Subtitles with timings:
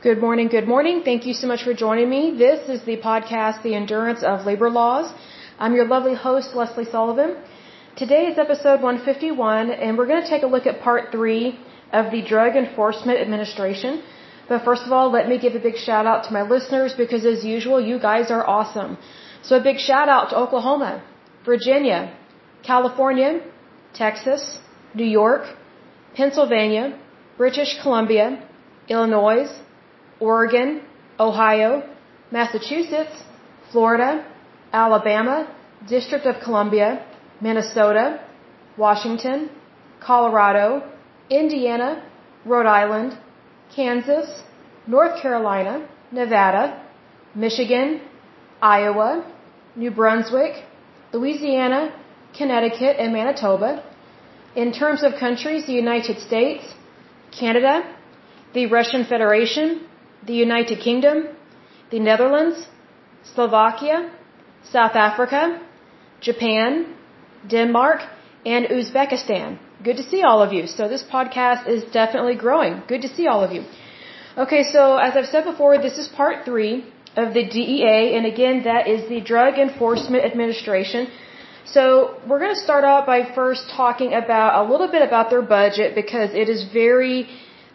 [0.00, 1.02] Good morning, good morning.
[1.02, 2.38] Thank you so much for joining me.
[2.38, 5.12] This is the podcast, The Endurance of Labor Laws.
[5.58, 7.36] I'm your lovely host, Lesley Sullivan.
[7.96, 11.58] Today is episode 151, and we're going to take a look at part three
[11.92, 14.00] of the Drug Enforcement Administration.
[14.48, 17.26] But first of all, let me give a big shout out to my listeners because
[17.26, 18.98] as usual, you guys are awesome.
[19.42, 21.02] So a big shout out to Oklahoma,
[21.44, 22.16] Virginia,
[22.62, 23.40] California,
[23.94, 24.60] Texas,
[24.94, 25.56] New York,
[26.14, 26.96] Pennsylvania,
[27.36, 28.44] British Columbia,
[28.88, 29.48] Illinois,
[30.20, 30.82] Oregon,
[31.18, 31.82] Ohio,
[32.30, 33.22] Massachusetts,
[33.72, 34.24] Florida,
[34.72, 35.48] Alabama,
[35.88, 37.04] District of Columbia,
[37.40, 38.20] Minnesota,
[38.76, 39.50] Washington,
[40.00, 40.82] Colorado,
[41.30, 42.04] Indiana,
[42.44, 43.18] Rhode Island,
[43.74, 44.42] Kansas,
[44.86, 46.84] North Carolina, Nevada,
[47.34, 48.00] Michigan,
[48.60, 49.24] Iowa,
[49.76, 50.64] New Brunswick,
[51.12, 51.94] Louisiana,
[52.36, 53.84] Connecticut, and Manitoba.
[54.56, 56.64] In terms of countries, the United States,
[57.30, 57.82] Canada,
[58.54, 59.87] the Russian Federation,
[60.26, 61.28] the United Kingdom,
[61.90, 62.66] the Netherlands,
[63.34, 64.10] Slovakia,
[64.64, 65.60] South Africa,
[66.20, 66.94] Japan,
[67.48, 68.00] Denmark,
[68.44, 69.58] and Uzbekistan.
[69.82, 70.66] Good to see all of you.
[70.66, 72.82] So this podcast is definitely growing.
[72.88, 73.64] Good to see all of you.
[74.36, 76.84] Okay, so as I've said before, this is part three
[77.16, 81.08] of the DEA, and again, that is the Drug Enforcement Administration.
[81.64, 85.42] So we're going to start out by first talking about a little bit about their
[85.42, 87.28] budget because it is very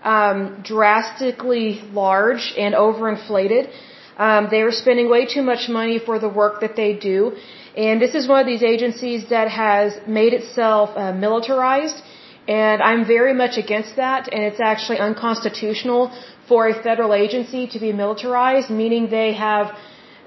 [0.03, 3.69] um, drastically large and overinflated.
[4.17, 7.35] Um, they are spending way too much money for the work that they do.
[7.75, 11.99] And this is one of these agencies that has made itself uh, militarized.
[12.47, 14.31] And I'm very much against that.
[14.31, 16.11] And it's actually unconstitutional
[16.47, 19.75] for a federal agency to be militarized, meaning they have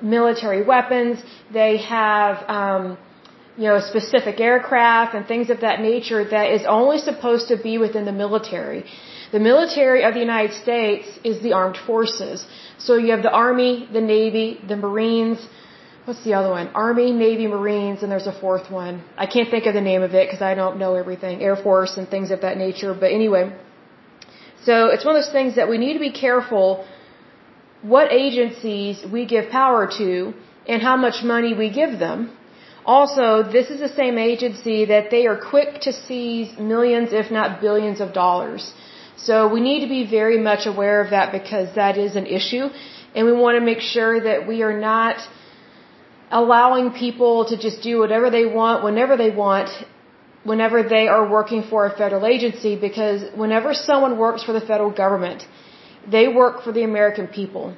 [0.03, 2.99] military weapons, they have, um,
[3.57, 7.79] you know, specific aircraft and things of that nature that is only supposed to be
[7.79, 8.85] within the military.
[9.33, 12.47] The military of the United States is the armed forces.
[12.79, 15.39] So you have the Army, the Navy, the Marines.
[16.05, 16.69] What's the other one?
[16.69, 19.03] Army, Navy, Marines, and there's a fourth one.
[19.17, 21.43] I can't think of the name of it because I don't know everything.
[21.43, 22.95] Air Force and things of that nature.
[22.95, 23.45] But anyway,
[24.65, 26.87] so it's one of those things that we need to be careful
[27.83, 30.35] what agencies we give power to
[30.67, 32.31] and how much money we give them.
[32.85, 37.61] Also, this is the same agency that they are quick to seize millions, if not
[37.61, 38.73] billions of dollars.
[39.17, 42.69] So we need to be very much aware of that because that is an issue.
[43.15, 45.17] And we want to make sure that we are not
[46.31, 49.71] allowing people to just do whatever they want, whenever they want,
[50.45, 54.91] whenever they are working for a federal agency because whenever someone works for the federal
[54.91, 55.47] government,
[56.17, 57.75] they work for the American people.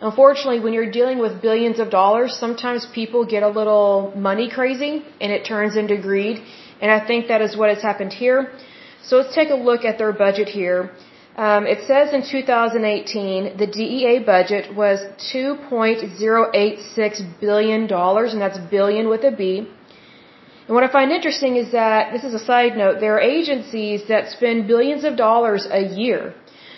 [0.00, 4.92] Unfortunately, when you're dealing with billions of dollars, sometimes people get a little money crazy
[5.20, 6.42] and it turns into greed.
[6.80, 8.52] And I think that is what has happened here.
[9.06, 10.90] So let's take a look at their budget here.
[11.36, 15.00] Um, it says in 2018 the DEA budget was
[15.34, 19.66] 2.086 billion dollars, and that's billion with a B.
[20.66, 23.00] And what I find interesting is that this is a side note.
[23.00, 26.34] There are agencies that spend billions of dollars a year.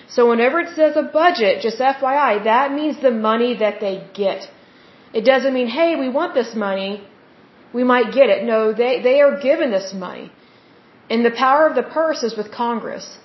[0.09, 4.49] So whenever it says a budget, just FYI, that means the money that they get.
[5.13, 7.03] It doesn't mean, hey, we want this money.
[7.73, 8.45] We might get it.
[8.45, 10.33] No, they, they are given this money.
[11.11, 13.19] And the power of the purse is with Congress.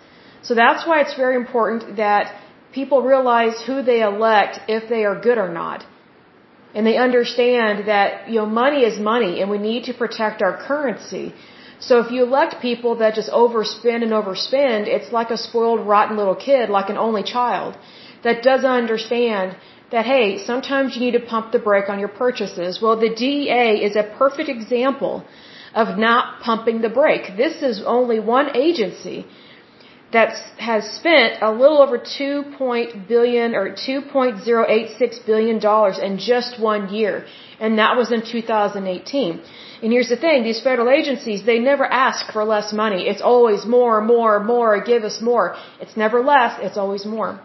[0.44, 2.34] So that's why it's very important that
[2.72, 5.86] people realize who they elect if they are good or not.
[6.74, 10.56] And they understand that, you know, money is money and we need to protect our
[10.68, 11.34] currency.
[11.80, 16.16] So if you elect people that just overspend and overspend, it's like a spoiled, rotten
[16.16, 17.78] little kid, like an only child,
[18.24, 19.58] that doesn't understand
[19.92, 22.81] that, hey, sometimes you need to pump the brake on your purchases.
[22.81, 25.25] Well, the DEA is a perfect example
[25.73, 27.37] of not pumping the brake.
[27.37, 29.25] This is only one agency
[30.11, 32.43] that has spent a little over 2
[33.07, 37.25] billion or 2.086 billion dollars in just one year
[37.59, 39.41] and that was in 2018
[39.81, 43.07] and here's the thing these federal agencies they never ask for less money.
[43.11, 45.55] It's always more more more give us more.
[45.79, 47.39] It's never less it's always more.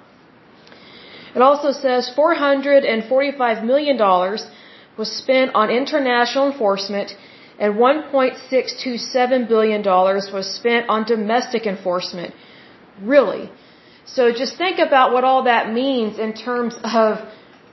[1.37, 4.47] It also says 445 million dollars
[4.99, 7.15] was spent on international enforcement
[7.59, 12.35] and $1.627 billion was spent on domestic enforcement.
[13.01, 13.51] Really.
[14.05, 17.19] So just think about what all that means in terms of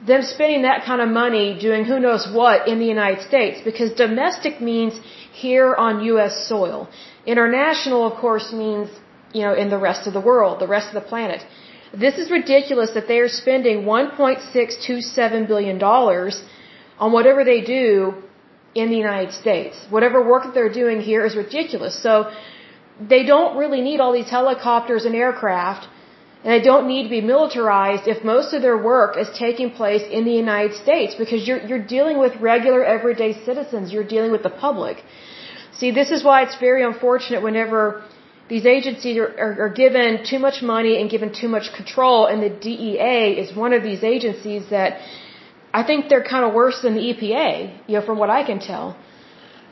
[0.06, 3.92] them spending that kind of money doing who knows what in the United States because
[3.94, 5.00] domestic means
[5.32, 6.48] here on U.S.
[6.48, 6.90] soil.
[7.26, 8.90] International, of course, means,
[9.34, 11.42] you know, in the rest of the world, the rest of the planet.
[11.94, 18.24] This is ridiculous that they are spending $1.627 billion on whatever they do
[18.76, 19.76] in the United States.
[19.90, 22.02] Whatever work that they're doing here is ridiculous.
[22.02, 22.32] So
[23.14, 25.88] they don't really need all these helicopters and aircraft
[26.44, 30.04] And they don't need to be militarized if most of their work is taking place
[30.18, 33.94] in the United States because you're, you're dealing with regular everyday citizens.
[33.94, 34.98] You're dealing with the public.
[35.80, 38.04] See, this is why it's very unfortunate whenever
[38.50, 42.44] these agencies are, are, are given too much money and given too much control and
[42.44, 45.00] the DEA is one of these agencies that
[45.74, 47.52] I think they're kind of worse than the EPA,
[47.88, 48.96] you know, from what I can tell.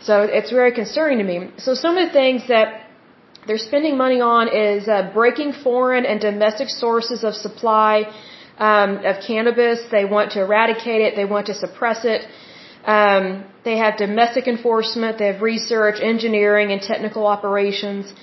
[0.08, 1.38] So it's very concerning to me.
[1.58, 2.68] So some of the things that
[3.46, 7.94] they're spending money on is uh, breaking foreign and domestic sources of supply
[8.58, 9.80] um, of cannabis.
[9.92, 11.16] They want to eradicate it.
[11.16, 12.22] They want to suppress it.
[12.86, 15.20] Um, they have domestic enforcement.
[15.20, 18.14] They have research, engineering, and technical operations.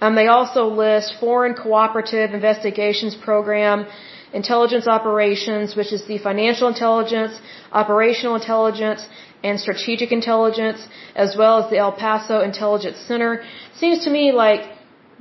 [0.00, 3.86] Um, they also list Foreign Cooperative Investigations Program,
[4.32, 7.32] Intelligence Operations, which is the financial intelligence,
[7.72, 9.06] operational intelligence,
[9.42, 13.42] and strategic intelligence, as well as the El Paso Intelligence Center.
[13.74, 14.60] Seems to me like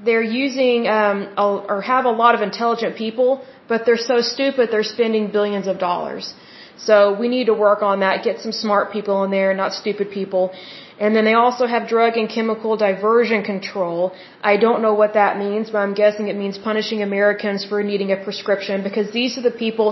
[0.04, 4.70] they're using um, a, or have a lot of intelligent people, but they're so stupid
[4.72, 6.34] they're spending billions of dollars.
[6.78, 10.12] So we need to work on that, get some smart people in there, not stupid
[10.12, 10.54] people.
[11.00, 14.14] And then they also have drug and chemical diversion control.
[14.52, 18.12] I don't know what that means, but I'm guessing it means punishing Americans for needing
[18.12, 19.88] a prescription because these are the people,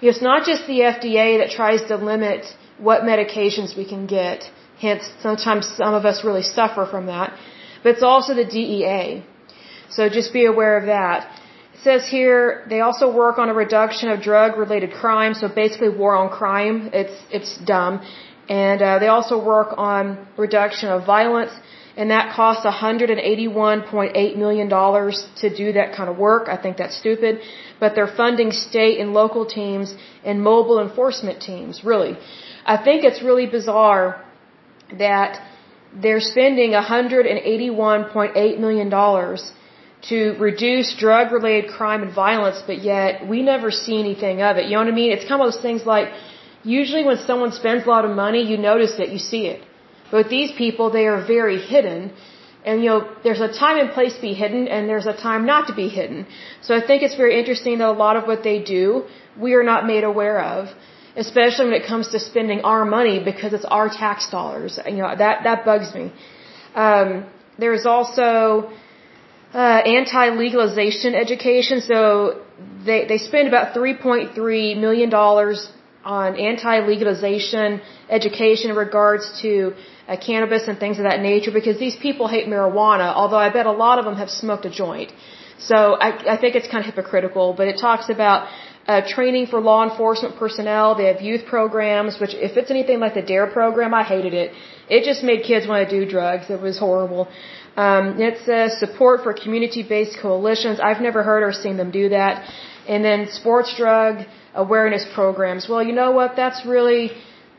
[0.00, 2.46] it's not just the FDA that tries to limit
[2.78, 4.50] what medications we can get.
[4.80, 7.36] Hence, sometimes some of us really suffer from that.
[7.82, 9.24] But it's also the DEA.
[9.90, 11.30] So just be aware of that.
[11.74, 15.34] It says here they also work on a reduction of drug-related crime.
[15.34, 16.90] So basically, war on crime.
[16.92, 18.00] It's it's dumb.
[18.48, 21.52] And uh, they also work on reduction of violence,
[21.96, 26.48] and that costs 181.8 million dollars to do that kind of work.
[26.48, 27.40] I think that's stupid.
[27.80, 31.84] But they're funding state and local teams and mobile enforcement teams.
[31.84, 32.16] Really.
[32.64, 34.24] I think it's really bizarre
[34.98, 35.40] that
[36.02, 38.90] they're spending $181.8 million
[40.10, 44.66] to reduce drug related crime and violence, but yet we never see anything of it.
[44.66, 45.12] You know what I mean?
[45.12, 46.08] It's kind of those things like
[46.64, 49.62] usually when someone spends a lot of money, you notice it, you see it.
[50.10, 52.12] But with these people, they are very hidden.
[52.64, 55.46] And you know, there's a time and place to be hidden, and there's a time
[55.46, 56.26] not to be hidden.
[56.62, 59.04] So I think it's very interesting that a lot of what they do,
[59.38, 60.68] we are not made aware of
[61.16, 64.78] especially when it comes to spending our money because it's our tax dollars.
[64.86, 66.12] You know, that, that bugs me.
[66.74, 67.26] Um,
[67.58, 68.70] there's also
[69.52, 71.80] uh, anti-legalization education.
[71.80, 72.42] So
[72.86, 75.10] they, they spend about $3.3 million
[76.08, 77.80] on anti-legalization
[78.18, 82.46] education in regards to uh, cannabis and things of that nature because these people hate
[82.54, 85.12] marijuana, although I bet a lot of them have smoked a joint.
[85.58, 85.76] So
[86.06, 88.48] I, I think it's kind of hypocritical, but it talks about
[88.86, 90.94] uh, training for law enforcement personnel.
[90.94, 94.52] They have youth programs, which if it's anything like the DARE program, I hated it.
[94.88, 96.48] It just made kids want to do drugs.
[96.48, 97.28] It was horrible.
[97.76, 100.80] Um, it says support for community-based coalitions.
[100.80, 102.34] I've never heard or seen them do that.
[102.88, 104.24] And then sports drug
[104.54, 105.68] awareness programs.
[105.68, 106.36] Well, you know what?
[106.36, 107.12] That's really,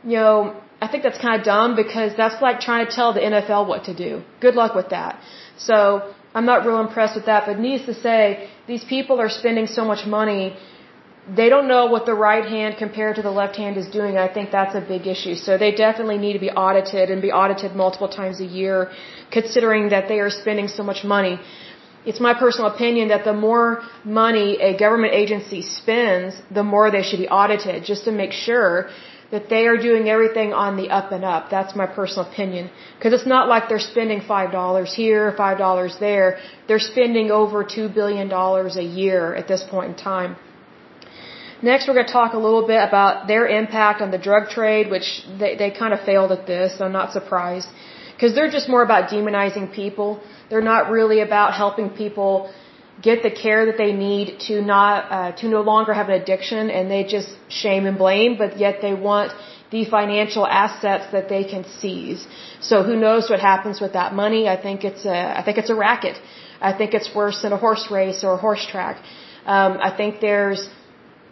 [0.04, 3.22] you know, I think that's kind of dumb because that's like trying to tell the
[3.22, 4.24] NFL what to do.
[4.40, 5.22] Good luck with that.
[5.58, 7.46] So I'm not real impressed with that.
[7.46, 10.56] But needless to say, these people are spending so much money
[11.36, 14.18] they don't know what the right hand compared to the left hand is doing.
[14.18, 15.36] I think that's a big issue.
[15.36, 18.92] So they definitely need to be audited and be audited multiple times a year,
[19.32, 21.40] considering that they are spending so much money.
[22.10, 23.68] It's my personal opinion that the more
[24.22, 28.90] money a government agency spends, the more they should be audited, just to make sure
[29.34, 31.44] that they are doing everything on the up and up.
[31.56, 32.72] That's my personal opinion.
[32.96, 36.40] Because it's not like they're spending $5 here, $5 there.
[36.68, 40.36] They're spending over $2 billion a year at this point in time.
[41.62, 44.90] Next, we're going to talk a little bit about their impact on the drug trade,
[44.90, 45.08] which
[45.40, 46.80] they, they kind of failed at this.
[46.80, 47.68] I'm not surprised.
[48.20, 50.10] Because they're just more about demonizing people.
[50.50, 52.34] They're not really about helping people
[53.08, 56.70] get the care that they need to not, uh, to no longer have an addiction
[56.70, 59.32] and they just shame and blame, but yet they want
[59.72, 62.28] the financial assets that they can seize.
[62.70, 64.42] So who knows what happens with that money?
[64.56, 66.18] I think it's a, I think it's a racket.
[66.70, 68.98] I think it's worse than a horse race or a horse track.
[69.46, 70.62] Um, I think there's,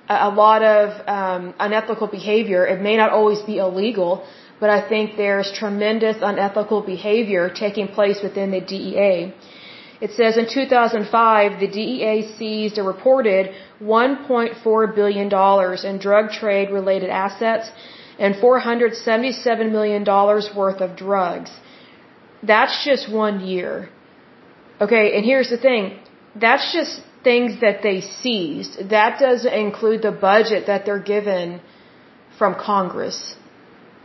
[0.09, 2.65] a lot of um, unethical behavior.
[2.65, 4.25] It may not always be illegal,
[4.59, 9.33] but I think there's tremendous unethical behavior taking place within the DEA.
[9.99, 15.27] It says in 2005, the DEA seized a reported $1.4 billion
[15.89, 17.71] in drug trade related assets
[18.19, 21.51] and $477 million worth of drugs.
[22.43, 23.89] That's just one year.
[24.79, 25.99] Okay, and here's the thing.
[26.35, 31.59] That's just things that they seized, that doesn't include the budget that they're given
[32.37, 33.35] from Congress,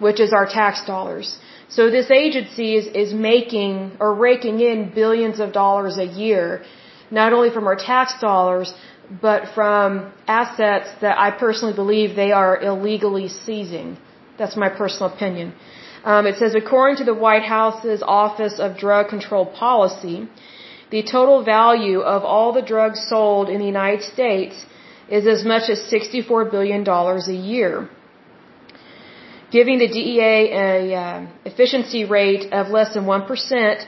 [0.06, 1.26] which is our tax dollars.
[1.76, 6.64] So this agency is, is making or raking in billions of dollars a year,
[7.10, 8.74] not only from our tax dollars,
[9.28, 13.96] but from assets that I personally believe they are illegally seizing.
[14.38, 15.54] That's my personal opinion.
[16.04, 20.28] Um, it says, according to the White House's Office of Drug Control Policy,
[20.90, 24.66] the total value of all the drugs sold in the United States
[25.08, 27.88] is as much as $64 billion a year,
[29.52, 33.86] giving the DEA a uh, efficiency rate of less than 1%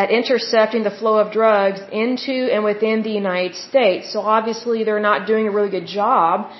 [0.00, 4.12] at intercepting the flow of drugs into and within the United States.
[4.12, 6.50] So obviously they're not doing a really good job,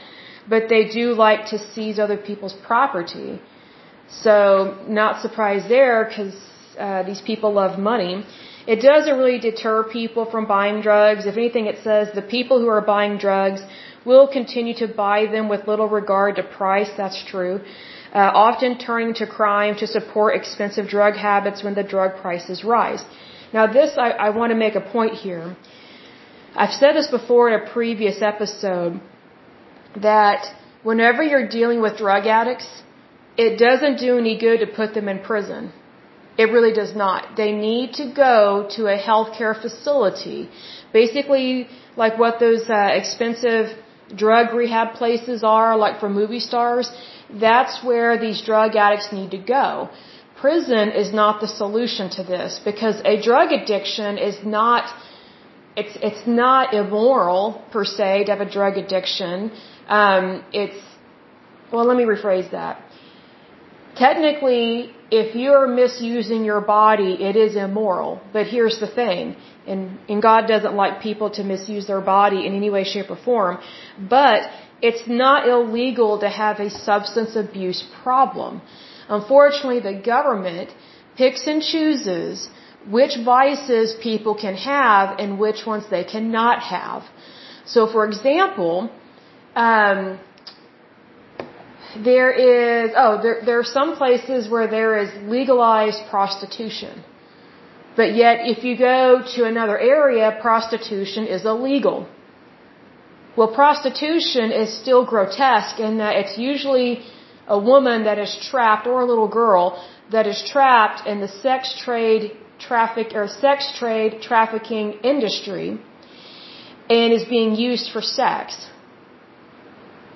[0.48, 3.30] but they do like to seize other people's property.
[4.24, 4.34] So
[4.88, 6.34] not surprised there because
[6.78, 8.24] uh, these people love money.
[8.66, 11.26] It doesn't really deter people from buying drugs.
[11.26, 13.60] If anything, it says the people who are buying drugs
[14.04, 16.90] will continue to buy them with little regard to price.
[16.96, 17.60] That's true.
[18.16, 23.02] Uh, often turning to crime to support expensive drug habits when the drug prices rise.
[23.56, 25.46] Now, this, I, I want to make a point here.
[26.62, 29.00] I've said this before in a previous episode
[30.08, 30.42] that
[30.82, 32.68] whenever you're dealing with drug addicts,
[33.36, 35.72] it doesn't do any good to put them in prison.
[36.38, 37.36] It really does not.
[37.36, 40.48] They need to go to a healthcare facility.
[41.00, 43.66] Basically, like what those uh, expensive
[44.14, 46.90] drug rehab places are, like for movie stars,
[47.30, 49.90] that's where these drug addicts need to go
[50.40, 54.84] prison is not the solution to this because a drug addiction is not
[55.76, 59.52] it's it's not immoral per se to have a drug addiction.
[59.88, 60.82] Um, it's
[61.72, 62.82] well, let me rephrase that.
[63.96, 68.20] Technically, if you're misusing your body, it is immoral.
[68.32, 69.36] But here's the thing,
[69.66, 73.16] and, and God doesn't like people to misuse their body in any way, shape, or
[73.16, 73.58] form.
[73.98, 74.50] But
[74.82, 78.62] it's not illegal to have a substance abuse problem.
[79.08, 80.70] Unfortunately, the government
[81.16, 82.48] picks and chooses
[82.88, 87.02] which vices people can have and which ones they cannot have.
[87.64, 88.90] So, for example,
[89.54, 90.20] um,
[92.04, 97.04] there is oh there there are some places where there is legalized prostitution,
[97.96, 102.08] but yet if you go to another area, prostitution is illegal.
[103.36, 107.04] Well, prostitution is still grotesque in that it's usually
[107.46, 111.74] a woman that is trapped or a little girl that is trapped in the sex
[111.84, 115.78] trade traffic or sex trade trafficking industry
[116.88, 118.68] and is being used for sex.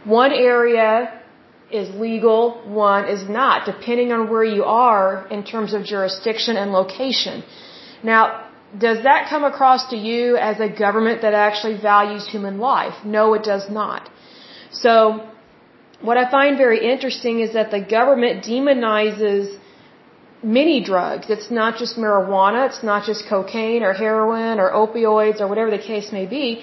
[0.04, 1.19] One area
[1.72, 6.72] is legal, one is not, depending on where you are in terms of jurisdiction and
[6.72, 7.42] location.
[8.02, 8.46] Now,
[8.78, 13.04] does that come across to you as a government that actually values human life?
[13.04, 14.08] No, it does not.
[14.72, 15.28] So,
[16.00, 19.58] what I find very interesting is that the government demonizes
[20.42, 21.26] many drugs.
[21.28, 25.84] It's not just marijuana, it's not just cocaine or heroin or opioids or whatever the
[25.92, 26.62] case may be.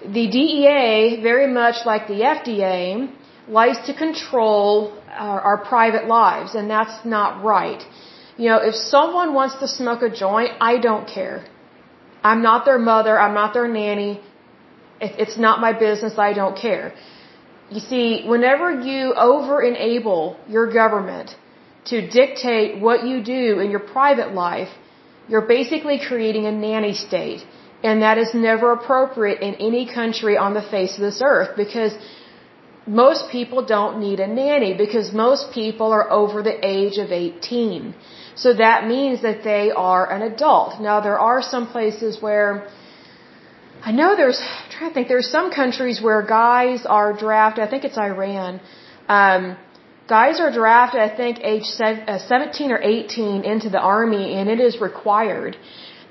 [0.00, 3.12] The DEA, very much like the FDA,
[3.58, 7.82] likes to control our, our private lives, and that's not right.
[8.36, 11.44] You know, if someone wants to smoke a joint, I don't care.
[12.22, 14.20] I'm not their mother, I'm not their nanny.
[15.00, 16.92] It's not my business, I don't care.
[17.70, 21.34] You see, whenever you over enable your government
[21.86, 24.72] to dictate what you do in your private life,
[25.28, 27.42] you're basically creating a nanny state.
[27.82, 31.94] And that is never appropriate in any country on the face of this earth because
[32.90, 37.94] most people don't need a nanny because most people are over the age of 18.
[38.34, 40.80] So that means that they are an adult.
[40.80, 42.68] Now there are some places where
[43.82, 47.70] I know there's, I'm trying to think, there's some countries where guys are drafted, I
[47.70, 48.60] think it's Iran,
[49.08, 49.56] um,
[50.08, 54.60] guys are drafted, I think, age uh, 17 or 18 into the army, and it
[54.60, 55.56] is required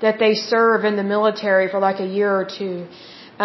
[0.00, 2.88] that they serve in the military for like a year or two.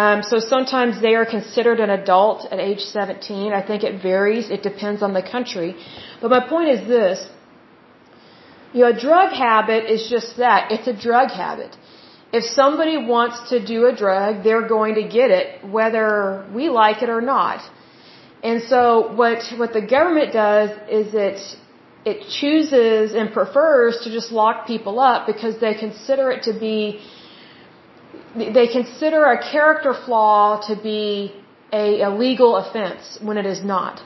[0.02, 3.52] Um, so sometimes they are considered an adult at age 17.
[3.60, 4.50] I think it varies.
[4.56, 5.70] It depends on the country.
[6.20, 7.18] But my point is this.
[8.74, 10.70] You know, a drug habit is just that.
[10.70, 11.72] It's a drug habit.
[12.38, 17.02] If somebody wants to do a drug, they're going to get it, whether we like
[17.02, 17.60] it or not.
[18.42, 18.80] And so
[19.20, 21.38] what, what the government does is it,
[22.04, 27.00] it chooses and prefers to just lock people up because they consider it to be,
[28.36, 31.34] they consider a character flaw to be
[31.72, 34.02] a, a legal offense when it is not.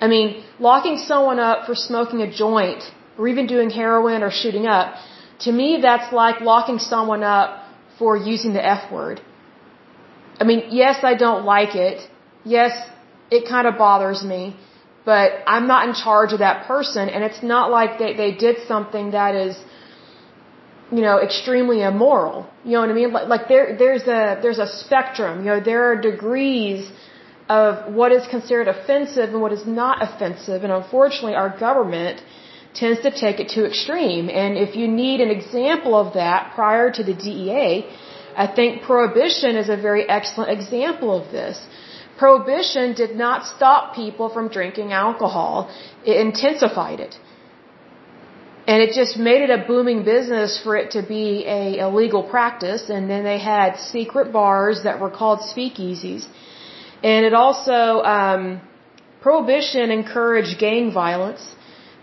[0.00, 2.82] I mean, locking someone up for smoking a joint
[3.18, 4.96] or even doing heroin or shooting up,
[5.40, 7.64] to me, that's like locking someone up
[7.98, 9.20] for using the F word.
[10.40, 11.98] I mean, yes, I don't like it.
[12.44, 12.72] Yes,
[13.30, 14.56] it kind of bothers me,
[15.04, 18.56] but I'm not in charge of that person, and it's not like they, they did
[18.66, 19.56] something that is
[20.96, 22.36] you know, extremely immoral.
[22.64, 23.12] You know what I mean?
[23.18, 25.34] Like, like there, there's a, there's a spectrum.
[25.44, 26.80] You know, there are degrees
[27.48, 30.64] of what is considered offensive and what is not offensive.
[30.64, 32.22] And unfortunately, our government
[32.80, 34.28] tends to take it to extreme.
[34.42, 37.70] And if you need an example of that prior to the DEA,
[38.44, 41.56] I think prohibition is a very excellent example of this.
[42.18, 45.54] Prohibition did not stop people from drinking alcohol.
[46.04, 47.14] It intensified it.
[48.66, 52.90] And it just made it a booming business for it to be a illegal practice.
[52.90, 56.26] And then they had secret bars that were called speakeasies.
[57.02, 58.60] And it also, um,
[59.20, 61.42] prohibition encouraged gang violence.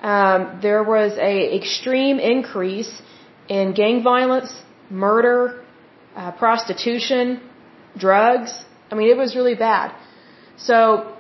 [0.01, 3.01] Um, there was a extreme increase
[3.47, 4.53] in gang violence,
[4.89, 5.63] murder,
[6.15, 7.41] uh, prostitution,
[7.97, 8.51] drugs.
[8.91, 9.93] I mean, it was really bad.
[10.57, 11.15] So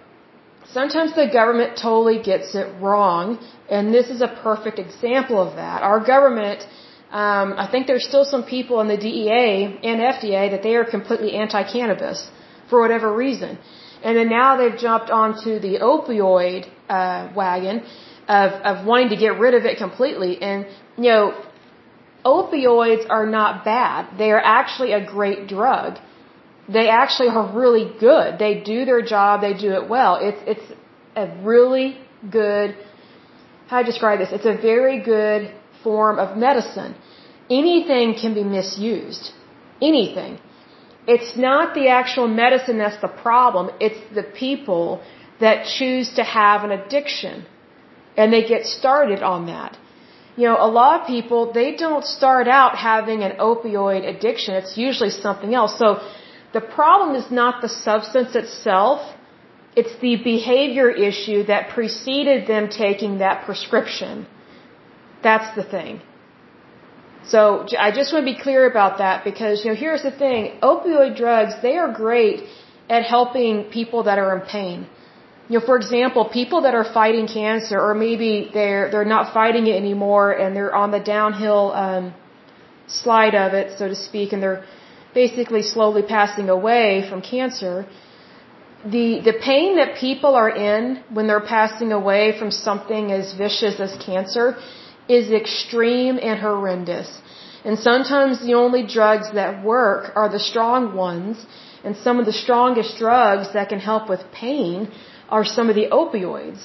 [0.73, 5.81] sometimes the government totally gets it wrong, and this is a perfect example of that.
[5.81, 6.61] Our government,
[7.11, 10.85] um, I think there's still some people in the DEA and FDA that they are
[10.85, 12.29] completely anti-cannabis
[12.69, 13.57] for whatever reason.
[14.03, 17.83] And then now they've jumped onto the opioid uh, wagon
[18.27, 20.41] of, of wanting to get rid of it completely.
[20.41, 21.45] And, you know,
[22.23, 24.17] opioids are not bad.
[24.17, 25.99] They are actually a great drug.
[26.77, 28.37] They actually are really good.
[28.37, 29.41] They do their job.
[29.41, 30.13] They do it well.
[30.21, 30.67] It's, it's
[31.15, 31.97] a really
[32.39, 32.75] good,
[33.67, 34.31] how do I describe this?
[34.31, 36.95] It's a very good form of medicine.
[37.49, 39.31] Anything can be misused.
[39.81, 40.39] Anything.
[41.07, 43.71] It's not the actual medicine that's the problem.
[43.79, 45.01] It's the people
[45.39, 47.45] that choose to have an addiction
[48.19, 49.77] and they get started on that.
[50.35, 54.55] You know, a lot of people, they don't start out having an opioid addiction.
[54.61, 55.77] It's usually something else.
[55.83, 55.87] So
[56.53, 58.99] the problem is not the substance itself.
[59.75, 64.25] It's the behavior issue that preceded them taking that prescription.
[65.21, 66.01] That's the thing.
[67.25, 70.59] So I just want to be clear about that because, you know, here's the thing.
[70.63, 72.43] Opioid drugs, they are great
[72.89, 74.87] at helping people that are in pain.
[75.47, 79.65] You know, for example, people that are fighting cancer, or maybe they're they're not fighting
[79.67, 82.13] it anymore, and they're on the downhill um,
[82.87, 84.63] slide of it, so to speak, and they're
[85.23, 87.73] basically slowly passing away from cancer.
[88.95, 90.83] The the pain that people are in
[91.15, 94.45] when they're passing away from something as vicious as cancer
[95.17, 97.09] is extreme and horrendous.
[97.67, 101.35] And sometimes the only drugs that work are the strong ones,
[101.83, 104.77] and some of the strongest drugs that can help with pain
[105.37, 106.61] are some of the opioids.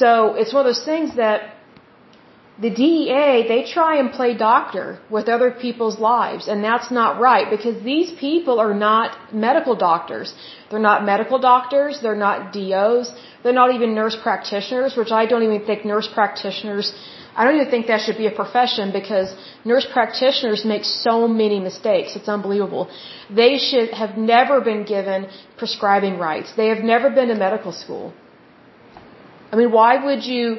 [0.00, 1.38] So it's one of those things that
[2.64, 7.46] the DEA, they try and play doctor with other people's lives, and that's not right
[7.54, 10.34] because these people are not medical doctors.
[10.68, 15.42] They're not medical doctors, they're not DOs, they're not even nurse practitioners, which I don't
[15.42, 16.92] even think nurse practitioners,
[17.34, 21.60] I don't even think that should be a profession because nurse practitioners make so many
[21.60, 22.16] mistakes.
[22.16, 22.90] It's unbelievable.
[23.42, 26.52] They should have never been given prescribing rights.
[26.56, 28.12] They have never been to medical school.
[29.52, 30.58] I mean, why would you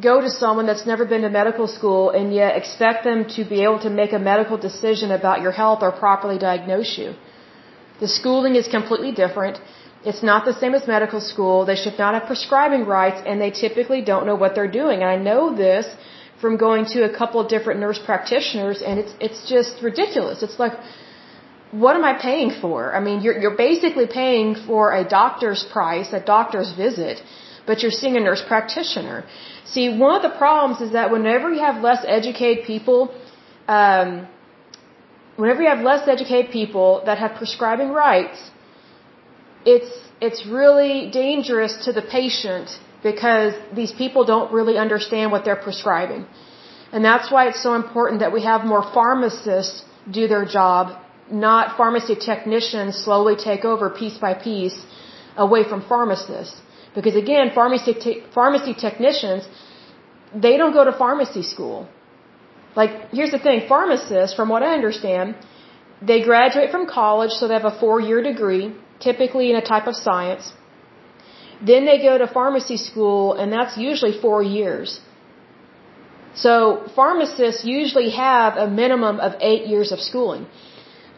[0.00, 3.62] go to someone that's never been to medical school and yet expect them to be
[3.62, 7.14] able to make a medical decision about your health or properly diagnose you?
[8.00, 9.58] The schooling is completely different.
[10.04, 11.64] It's not the same as medical school.
[11.64, 15.00] They should not have prescribing rights and they typically don't know what they're doing.
[15.02, 15.86] And I know this
[16.40, 20.42] from going to a couple of different nurse practitioners and it's it's just ridiculous.
[20.42, 20.74] It's like
[21.70, 22.94] what am I paying for?
[22.94, 27.22] I mean, you're you're basically paying for a doctor's price, a doctor's visit,
[27.68, 29.18] but you're seeing a nurse practitioner.
[29.72, 33.00] See, one of the problems is that whenever you have less educated people,
[33.78, 34.26] um,
[35.40, 38.38] whenever you have less educated people that have prescribing rights,
[39.74, 39.92] it's
[40.26, 42.68] it's really dangerous to the patient
[43.08, 46.22] because these people don't really understand what they're prescribing.
[46.92, 49.84] And that's why it's so important that we have more pharmacists
[50.18, 50.82] do their job,
[51.30, 54.78] not pharmacy technicians slowly take over piece by piece
[55.46, 56.56] away from pharmacists.
[56.98, 59.42] Because again, pharmacy, te- pharmacy technicians,
[60.44, 61.78] they don't go to pharmacy school.
[62.80, 65.36] Like, here's the thing, pharmacists, from what I understand,
[66.10, 68.64] they graduate from college, so they have a four-year degree,
[69.06, 70.52] typically in a type of science.
[71.70, 75.00] Then they go to pharmacy school, and that's usually four years.
[76.44, 76.54] So
[76.94, 80.46] pharmacists usually have a minimum of eight years of schooling.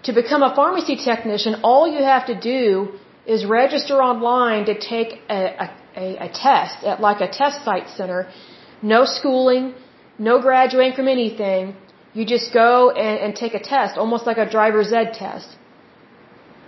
[0.05, 5.21] To become a pharmacy technician, all you have to do is register online to take
[5.29, 8.29] a, a, a test at like a test site center.
[8.83, 9.75] No schooling,
[10.19, 11.77] no graduating from anything.
[12.13, 15.57] You just go and, and take a test, almost like a driver's ed test.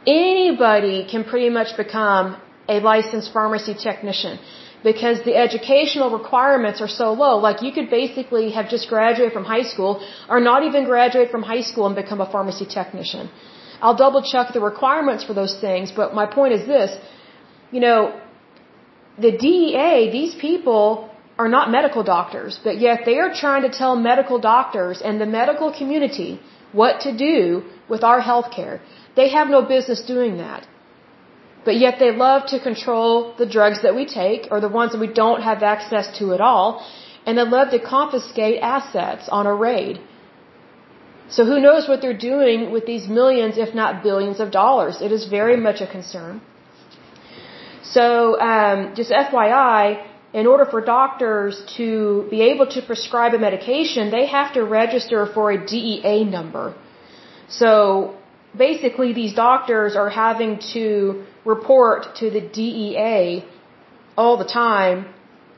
[0.07, 2.37] Anybody can pretty much become
[2.69, 4.39] a licensed pharmacy technician.
[4.85, 7.37] because the educational requirements are so low.
[7.39, 9.93] Like you could basically have just graduated from high school
[10.29, 13.31] or not even graduate from high school and become a pharmacy technician.
[13.83, 16.91] I'll double check the requirements for those things, but my point is this,
[17.75, 17.99] you know,
[19.25, 20.87] the DEA, these people
[21.43, 25.31] are not medical doctors, but yet they are trying to tell medical doctors and the
[25.41, 26.41] medical community
[26.81, 27.39] what to do
[27.89, 28.81] with our health care.
[29.17, 30.67] They have no business doing that.
[31.67, 35.03] But yet they love to control the drugs that we take or the ones that
[35.07, 36.85] we don't have access to at all.
[37.27, 40.01] And they love to confiscate assets on a raid.
[41.35, 45.01] So who knows what they're doing with these millions, if not billions of dollars.
[45.07, 46.41] It is very much a concern.
[47.97, 48.07] So,
[48.51, 49.83] um, just FYI,
[50.41, 55.21] in order for doctors to be able to prescribe a medication, they have to register
[55.35, 56.75] for a DEA number.
[57.49, 58.17] So,
[58.57, 63.45] basically these doctors are having to report to the DEA
[64.17, 65.07] all the time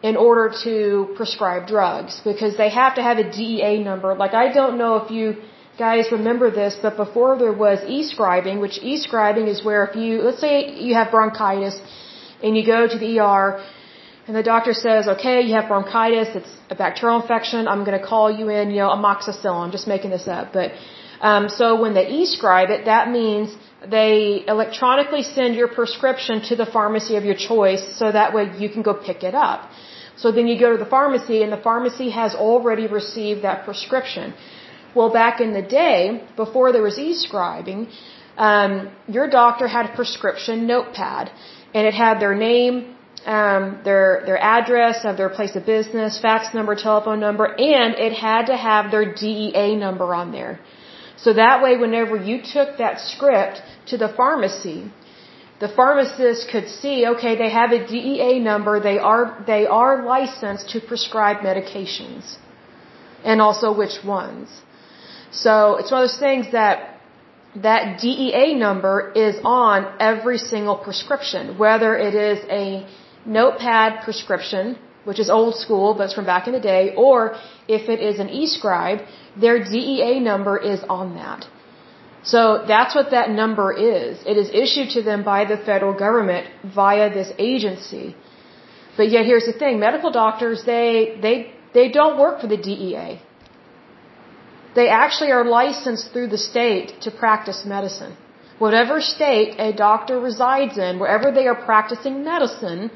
[0.03, 4.15] in order to prescribe drugs because they have to have a DEA number.
[4.15, 5.37] Like I don't know if you
[5.79, 10.41] guys remember this, but before there was e-scribing, which e-scribing is where if you, let's
[10.41, 11.81] say you have bronchitis
[12.43, 13.63] and you go to the ER
[14.27, 18.07] and the doctor says, okay, you have bronchitis, it's a bacterial infection, I'm going to
[18.07, 20.73] call you in, you know, amoxicillin, I'm just making this up, but
[21.21, 23.55] um, so when they e-scribe it, that means
[23.97, 28.69] they electronically send your prescription to the pharmacy of your choice so that way you
[28.69, 29.71] can go pick it up.
[30.17, 34.35] So then you go to the pharmacy and the pharmacy has already received that prescription.
[34.95, 37.89] Well, back in the day, before there was e-scribing,
[38.37, 41.31] um, your doctor had a prescription notepad
[41.75, 42.95] and it had their name,
[43.27, 48.13] um, their their address of their place of business, fax number, telephone number, and it
[48.13, 50.61] had to have their DEA number on there.
[51.17, 54.91] So that way, whenever you took that script to the pharmacy,
[55.61, 60.69] the pharmacist could see, okay, they have a DEA number, they are, they are licensed
[60.71, 62.37] to prescribe medications.
[63.25, 64.64] And also which ones.
[65.35, 66.95] So it's one of those things that
[67.57, 72.87] that DEA number is on every single prescription, whether it is a
[73.25, 77.37] notepad prescription, which is old school, but it's from back in the day, or
[77.69, 79.03] if it is an e-scribe,
[79.37, 81.47] their DEA number is on that.
[82.25, 84.19] So that's what that number is.
[84.27, 88.17] It is issued to them by the federal government via this agency.
[88.97, 93.21] But yet here's the thing, medical doctors, they, they, they don't work for the DEA.
[94.75, 98.17] They actually are licensed through the state to practice medicine.
[98.59, 102.91] Whatever state a doctor resides in, wherever they are practicing medicine,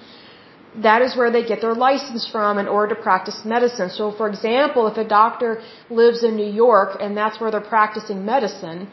[0.77, 3.91] that is where they get their license from in order to practice medicine.
[3.91, 5.61] So, for example, if a doctor
[5.91, 8.89] lives in New York and that's where they're practicing medicine,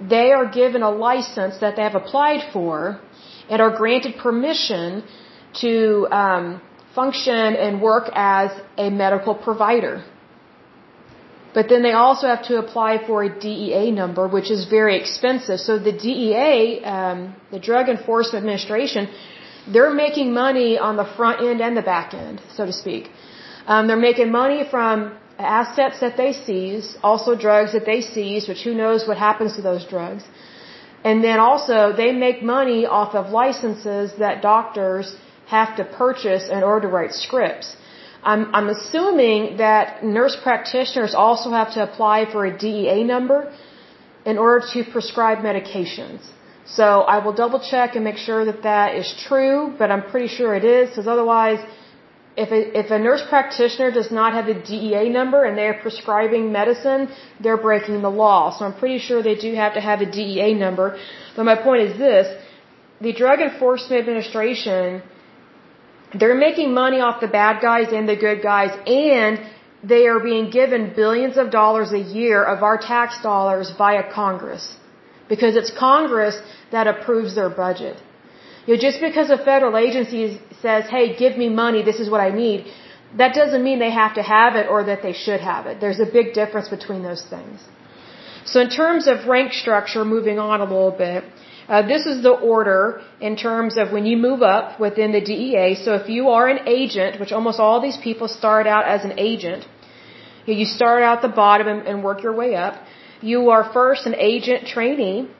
[0.00, 3.00] they are given a license that they have applied for
[3.48, 5.02] and are granted permission
[5.60, 6.60] to um,
[6.94, 10.04] function and work as a medical provider.
[11.54, 15.60] But then they also have to apply for a DEA number, which is very expensive.
[15.60, 19.08] So the DEA, um, the Drug Enforcement Administration,
[19.72, 23.10] they're making money on the front end and the back end, so to speak.
[23.66, 28.62] Um, they're making money from assets that they seize, also drugs that they seize, which
[28.62, 30.24] who knows what happens to those drugs.
[31.04, 36.62] And then also they make money off of licenses that doctors have to purchase in
[36.62, 37.76] order to write scripts.
[38.22, 43.52] I'm, I'm assuming that nurse practitioners also have to apply for a DEA number
[44.24, 46.20] in order to prescribe medications.
[46.64, 50.28] So I will double check and make sure that that is true, but I'm pretty
[50.28, 51.58] sure it is, because otherwise,
[52.36, 56.52] if a, if a nurse practitioner does not have a DEA number and they're prescribing
[56.52, 57.08] medicine,
[57.40, 58.56] they're breaking the law.
[58.56, 60.96] So I'm pretty sure they do have to have a DEA number.
[61.34, 62.26] But my point is this,
[63.00, 65.02] the Drug Enforcement Administration,
[66.18, 69.40] they're making money off the bad guys and the good guys, and
[69.82, 74.76] they are being given billions of dollars a year of our tax dollars via Congress
[75.28, 76.36] because it's Congress
[76.70, 77.96] that approves their budget.
[78.66, 82.20] You know, just because a federal agency says, hey, give me money, this is what
[82.20, 82.66] I need,
[83.16, 85.80] that doesn't mean they have to have it or that they should have it.
[85.80, 87.60] There's a big difference between those things.
[88.44, 91.24] So in terms of rank structure, moving on a little bit,
[91.72, 92.80] uh, this is the order
[93.28, 95.68] in terms of when you move up within the DEA.
[95.84, 99.14] So if you are an agent, which almost all these people start out as an
[99.30, 99.62] agent,
[100.44, 102.74] you start out the bottom and, and work your way up.
[103.22, 105.30] You are first an agent trainee,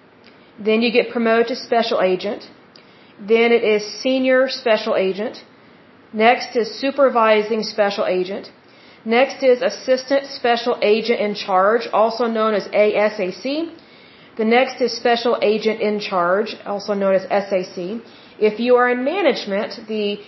[0.68, 2.48] then you get promoted to special agent,
[3.34, 5.44] then it is senior special agent,
[6.26, 8.50] next is supervising special agent,
[9.04, 13.70] next is assistant special agent in charge, also known as ASAC,
[14.36, 17.76] the next is special agent in charge, also known as SAC.
[18.38, 20.18] If you are in management, the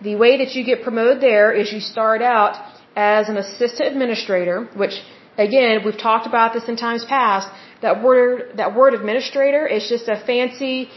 [0.00, 2.54] the way that you get promoted there is you start out
[2.94, 4.94] as an assistant administrator, which
[5.36, 7.48] again, we've talked about this in times past.
[7.82, 10.88] That word, that word administrator is just a fancy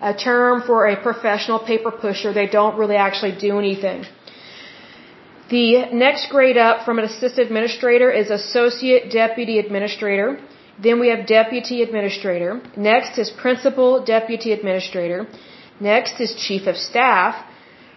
[0.00, 2.32] a term for a professional paper pusher.
[2.32, 4.04] They don't really actually do anything.
[5.48, 10.40] The next grade up from an assistant administrator is associate deputy administrator.
[10.82, 12.60] Then we have deputy administrator.
[12.76, 15.26] Next is principal deputy administrator.
[15.80, 17.34] Next is chief of staff.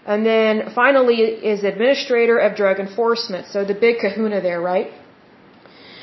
[0.05, 1.17] And then finally
[1.51, 3.47] is administrator of drug enforcement.
[3.47, 4.91] So the big kahuna there, right?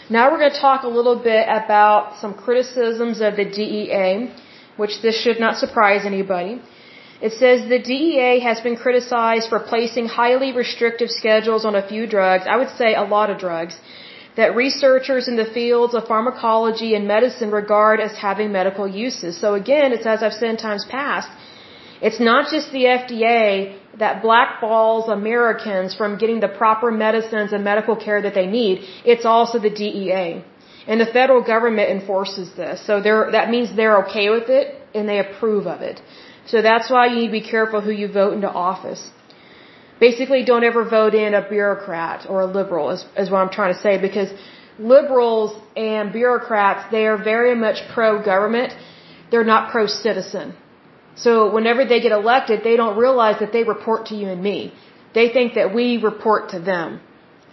[0.08, 4.30] Now we're going to talk a little bit about some criticisms of the DEA
[4.76, 6.60] which this should not surprise anybody.
[7.20, 12.06] It says the DEA has been criticized for placing highly restrictive schedules on a few
[12.06, 13.74] drugs, I would say a lot of drugs,
[14.36, 19.40] that researchers in the fields of pharmacology and medicine regard as having medical uses.
[19.40, 21.28] So again, it's as I've said in times past,
[22.02, 27.96] it's not just the FDA that blackballs Americans from getting the proper medicines and medical
[27.96, 28.84] care that they need.
[29.04, 30.44] It's also the DEA.
[30.86, 32.86] And the federal government enforces this.
[32.86, 36.00] So that means they're okay with it and they approve of it.
[36.46, 39.10] So that's why you need to be careful who you vote into office.
[39.98, 43.72] Basically, don't ever vote in a bureaucrat or a liberal is, is what I'm trying
[43.74, 44.30] to say because
[44.78, 48.74] liberals and bureaucrats, they are very much pro-government.
[49.30, 50.54] They're not pro-citizen.
[51.16, 54.74] So whenever they get elected, they don't realize that they report to you and me.
[55.14, 57.00] They think that we report to them.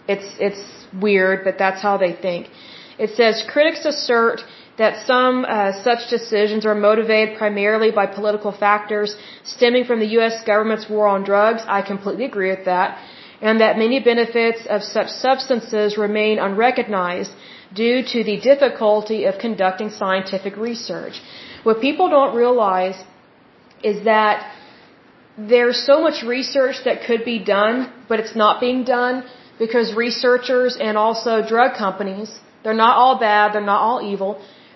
[0.06, 2.48] It's, it's weird, but that's how they think.
[2.98, 4.40] It says critics assert
[4.78, 10.42] that some uh, such decisions are motivated primarily by political factors stemming from the U.S.
[10.44, 11.62] government's war on drugs.
[11.66, 12.98] I completely agree with that.
[13.40, 17.32] And that many benefits of such substances remain unrecognized
[17.74, 21.20] due to the difficulty of conducting scientific research.
[21.62, 22.98] What people don't realize
[23.82, 24.50] is that
[25.36, 29.24] there's so much research that could be done, but it's not being done
[29.58, 33.52] because researchers and also drug companies they're not all bad.
[33.52, 34.30] They're not all evil.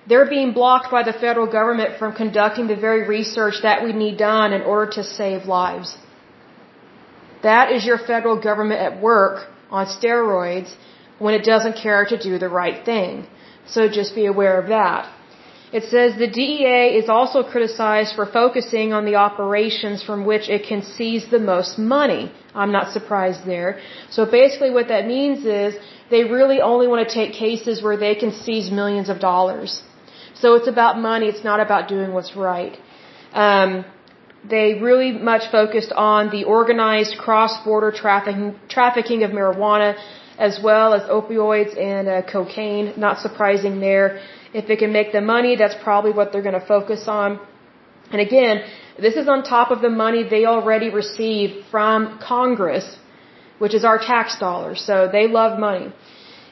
[0.09, 4.17] They're being blocked by the federal government from conducting the very research that we need
[4.17, 5.97] done in order to save lives.
[7.43, 10.75] That is your federal government at work on steroids
[11.19, 13.27] when it doesn't care to do the right thing.
[13.67, 15.13] So just be aware of that.
[15.71, 20.63] It says the DEA is also criticized for focusing on the operations from which it
[20.67, 22.33] can seize the most money.
[22.55, 23.79] I'm not surprised there.
[24.09, 25.75] So basically what that means is
[26.11, 29.83] they really only want to take cases where they can seize millions of dollars.
[30.41, 32.77] So it's about money, it's not about doing what's right.
[33.33, 33.85] Um,
[34.49, 39.97] they really much focused on the organized cross-border trafficking, trafficking of marijuana
[40.39, 42.95] as well as opioids and uh, cocaine.
[42.97, 44.21] Not surprising there.
[44.55, 47.41] If it can make the money, that's probably what they're going to focus on.
[48.13, 48.63] And again,
[48.99, 52.97] this is on top of the money they already receive from Congress,
[53.59, 54.81] which is our tax dollars.
[54.81, 55.93] So they love money.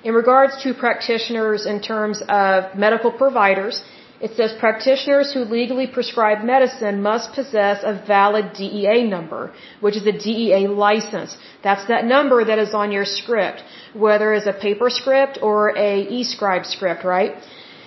[0.04, 3.82] In regards to practitioners in terms of medical providers,
[4.18, 10.06] it says practitioners who legally prescribe medicine must possess a valid DEA number, which is
[10.06, 11.36] a DEA license.
[11.62, 16.00] That's that number that is on your script, whether it's a paper script or a
[16.18, 17.34] e-scribe script, right?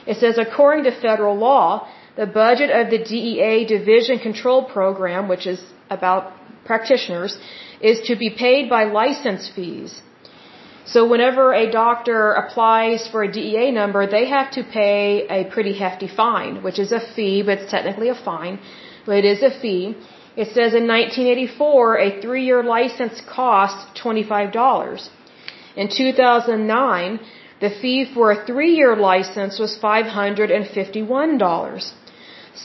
[0.05, 5.47] It says, according to federal law, the budget of the DEA Diversion Control Program, which
[5.47, 6.33] is about
[6.65, 7.37] practitioners,
[7.81, 10.01] is to be paid by license fees.
[10.91, 15.73] So whenever a doctor applies for a DEA number, they have to pay a pretty
[15.73, 18.57] hefty fine, which is a fee, but it's technically a fine,
[19.05, 19.95] but it is a fee.
[20.35, 25.09] It says in 1984, a three-year license cost $25.
[25.75, 27.19] In 2009,
[27.61, 31.91] the fee for a three-year license was $551.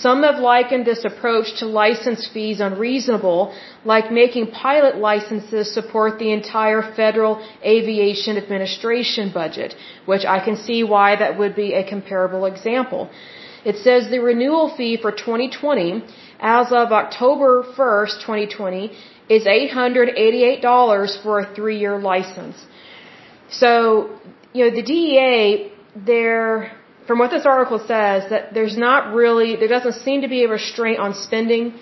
[0.00, 3.54] Some have likened this approach to license fees unreasonable,
[3.84, 10.82] like making pilot licenses support the entire Federal Aviation Administration budget, which I can see
[10.82, 13.08] why that would be a comparable example.
[13.64, 16.04] It says the renewal fee for 2020,
[16.40, 18.90] as of October 1st, 2020,
[19.30, 22.56] is $888 for a three-year license.
[23.48, 24.10] So
[24.52, 26.72] you know, the DEA, there,
[27.06, 30.48] from what this article says, that there's not really, there doesn't seem to be a
[30.48, 31.74] restraint on spending.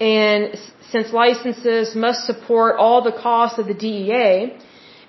[0.00, 0.58] And
[0.90, 4.56] since licenses must support all the costs of the DEA,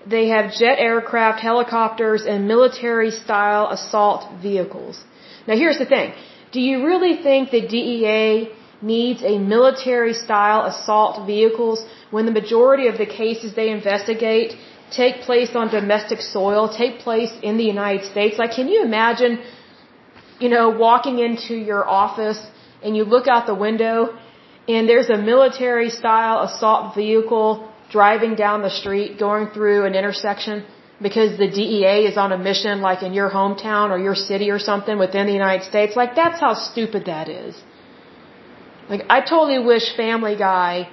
[0.06, 5.04] they have jet aircraft, helicopters, and military style assault vehicles.
[5.48, 6.14] Now here's the thing.
[6.52, 8.50] Do you really think the DEA
[8.82, 14.56] needs a military style assault vehicles when the majority of the cases they investigate
[14.92, 18.38] take place on domestic soil, take place in the United States.
[18.38, 19.40] Like, can you imagine,
[20.40, 22.40] you know, walking into your office
[22.84, 24.18] and you look out the window
[24.68, 27.50] and there's a military style assault vehicle
[27.92, 30.66] driving down the street going through an intersection
[31.02, 34.60] because the DEA is on a mission like in your hometown or your city or
[34.60, 37.56] something within the United States, like that's how stupid that is.
[38.90, 40.90] Like I totally wish Family Guy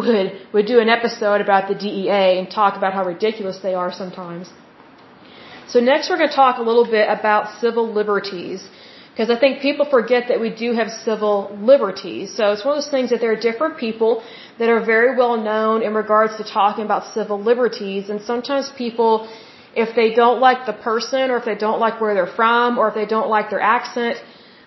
[0.00, 3.92] would would do an episode about the DEA and talk about how ridiculous they are
[3.92, 4.52] sometimes.
[5.72, 8.68] So next we're going to talk a little bit about civil liberties
[9.10, 11.34] because I think people forget that we do have civil
[11.72, 12.34] liberties.
[12.36, 14.22] So it's one of those things that there are different people
[14.58, 19.12] that are very well known in regards to talking about civil liberties and sometimes people
[19.76, 22.88] if they don't like the person or if they don't like where they're from or
[22.88, 24.16] if they don't like their accent,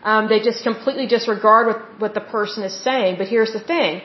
[0.03, 3.17] um, they just completely disregard what, what the person is saying.
[3.17, 4.01] But here's the thing.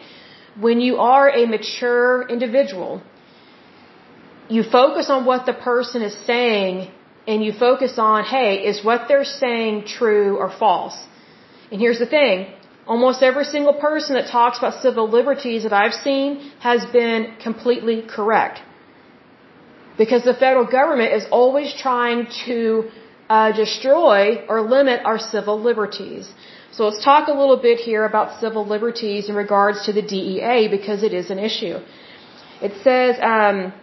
[0.61, 3.03] When you are a mature individual,
[4.49, 6.91] you focus on what the person is saying
[7.27, 10.97] and you focus on, hey, is what they're saying true or false?
[11.71, 12.53] And here's the thing.
[12.87, 18.03] Almost every single person that talks about civil liberties that I've seen has been completely
[18.03, 18.61] correct.
[19.97, 22.91] Because the federal government is always trying to
[23.29, 26.31] uh, destroy or limit our civil liberties.
[26.75, 30.69] So let's talk a little bit here about civil liberties in regards to the DEA
[30.71, 31.77] because it is an issue.
[32.63, 33.75] It says, um,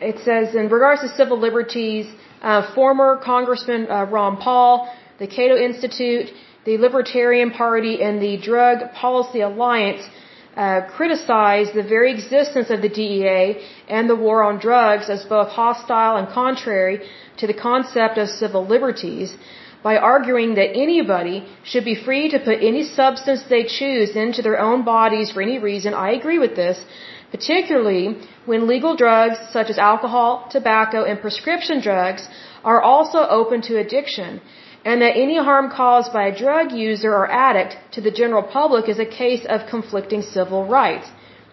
[0.00, 2.06] it says in regards to civil liberties,
[2.42, 6.30] uh, former Congressman uh, Ron Paul, the Cato Institute,
[6.64, 10.08] the Libertarian Party, and the Drug Policy Alliance
[10.56, 15.48] uh, criticized the very existence of the DEA and the war on drugs as both
[15.48, 17.00] hostile and contrary
[17.38, 19.36] to the concept of civil liberties
[19.82, 24.58] by arguing that anybody should be free to put any substance they choose into their
[24.60, 25.94] own bodies for any reason.
[25.94, 26.84] I agree with this,
[27.30, 32.28] particularly when legal drugs such as alcohol, tobacco, and prescription drugs
[32.64, 34.40] are also open to addiction
[34.84, 38.88] and that any harm caused by a drug user or addict to the general public
[38.88, 41.06] is a case of conflicting civil rights.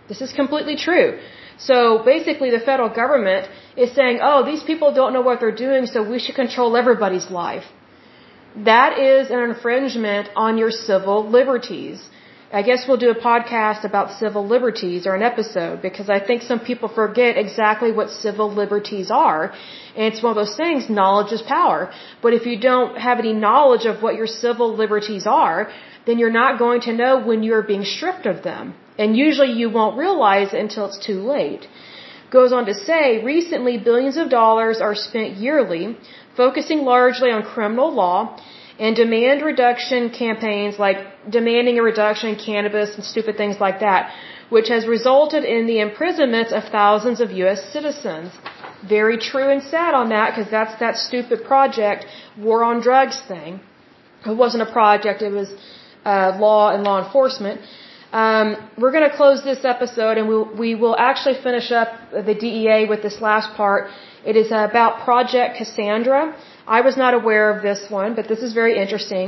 [0.07, 1.19] This is completely true.
[1.57, 5.87] So basically the federal government is saying, oh, these people don't know what they're doing,
[5.87, 7.65] so we should control everybody's life.
[8.65, 12.01] That is an infringement on your civil liberties.
[12.51, 16.41] I guess we'll do a podcast about civil liberties or an episode because I think
[16.41, 19.53] some people forget exactly what civil liberties are.
[19.95, 21.91] And it's one of those things, knowledge is power.
[22.21, 25.69] But if you don't have any knowledge of what your civil liberties are,
[26.05, 28.75] then you're not going to know when you're being stripped of them.
[28.97, 31.67] And usually you won't realize it until it's too late.
[32.31, 35.97] Goes on to say, recently billions of dollars are spent yearly,
[36.37, 38.17] focusing largely on criminal law
[38.79, 40.97] and demand reduction campaigns like
[41.37, 44.11] demanding a reduction in cannabis and stupid things like that,
[44.49, 47.61] which has resulted in the imprisonment of thousands of U.S.
[47.73, 48.31] citizens.
[48.87, 52.05] Very true and sad on that because that's that stupid project,
[52.37, 53.59] war on drugs thing.
[54.25, 55.49] It wasn't a project, it was
[56.05, 57.61] uh, law and law enforcement.
[58.13, 62.33] Um, we're going to close this episode and we'll, we will actually finish up the
[62.33, 63.89] DEA with this last part.
[64.31, 66.21] It is about Project Cassandra.
[66.77, 69.27] I was not aware of this one, but this is very interesting.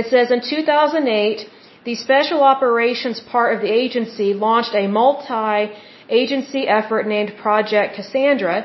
[0.00, 1.48] It says in 2008,
[1.86, 8.56] the special operations part of the agency launched a multi-agency effort named Project Cassandra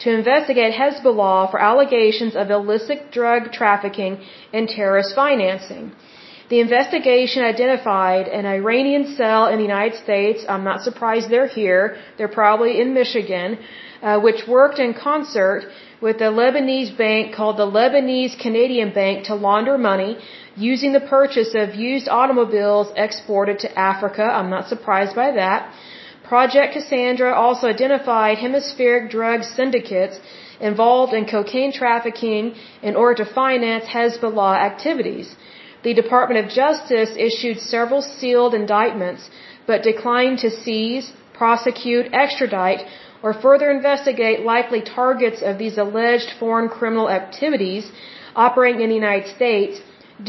[0.00, 4.18] to investigate Hezbollah for allegations of illicit drug trafficking
[4.52, 5.92] and terrorist financing.
[6.50, 10.44] The investigation identified an Iranian cell in the United States.
[10.48, 11.82] I'm not surprised they're here.
[12.16, 13.58] They're probably in Michigan,
[14.02, 15.60] uh, which worked in concert
[16.00, 20.18] with a Lebanese bank called the Lebanese Canadian Bank to launder money
[20.56, 24.24] using the purchase of used automobiles exported to Africa.
[24.24, 25.72] I'm not surprised by that.
[26.24, 30.18] Project Cassandra also identified hemispheric drug syndicates
[30.60, 35.28] involved in cocaine trafficking in order to finance Hezbollah activities.
[35.82, 39.30] The Department of Justice issued several sealed indictments
[39.66, 42.82] but declined to seize, prosecute, extradite,
[43.22, 47.90] or further investigate likely targets of these alleged foreign criminal activities
[48.34, 49.80] operating in the United States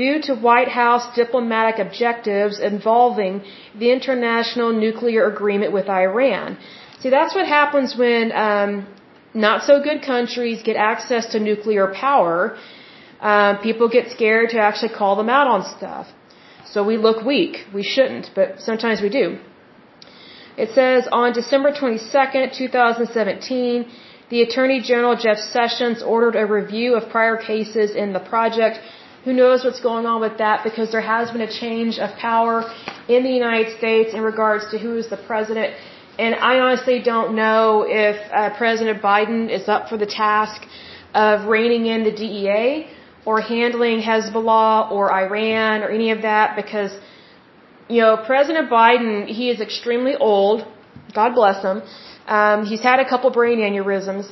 [0.01, 3.43] due to White House diplomatic objectives involving
[3.81, 6.57] the international nuclear agreement with Iran.
[7.01, 8.87] See, that's what happens when um,
[9.33, 12.57] not so good countries get access to nuclear power.
[13.21, 16.07] Um, people get scared to actually call them out on stuff.
[16.65, 17.65] So we look weak.
[17.73, 19.37] We shouldn't, but sometimes we do.
[20.57, 23.85] It says on December 22nd, 2017,
[24.29, 28.79] the Attorney General Jeff Sessions ordered a review of prior cases in the project.
[29.25, 32.63] Who knows what's going on with that because there has been a change of power
[33.07, 35.75] in the United States in regards to who is the president.
[36.17, 40.61] And I honestly don't know if uh, President Biden is up for the task
[41.13, 42.87] of reining in the DEA
[43.25, 46.91] or handling Hezbollah or Iran or any of that because
[47.93, 50.65] you know, President Biden, he is extremely old.
[51.13, 51.81] God bless him.
[52.37, 54.27] Um, he's had a couple brain aneurysms.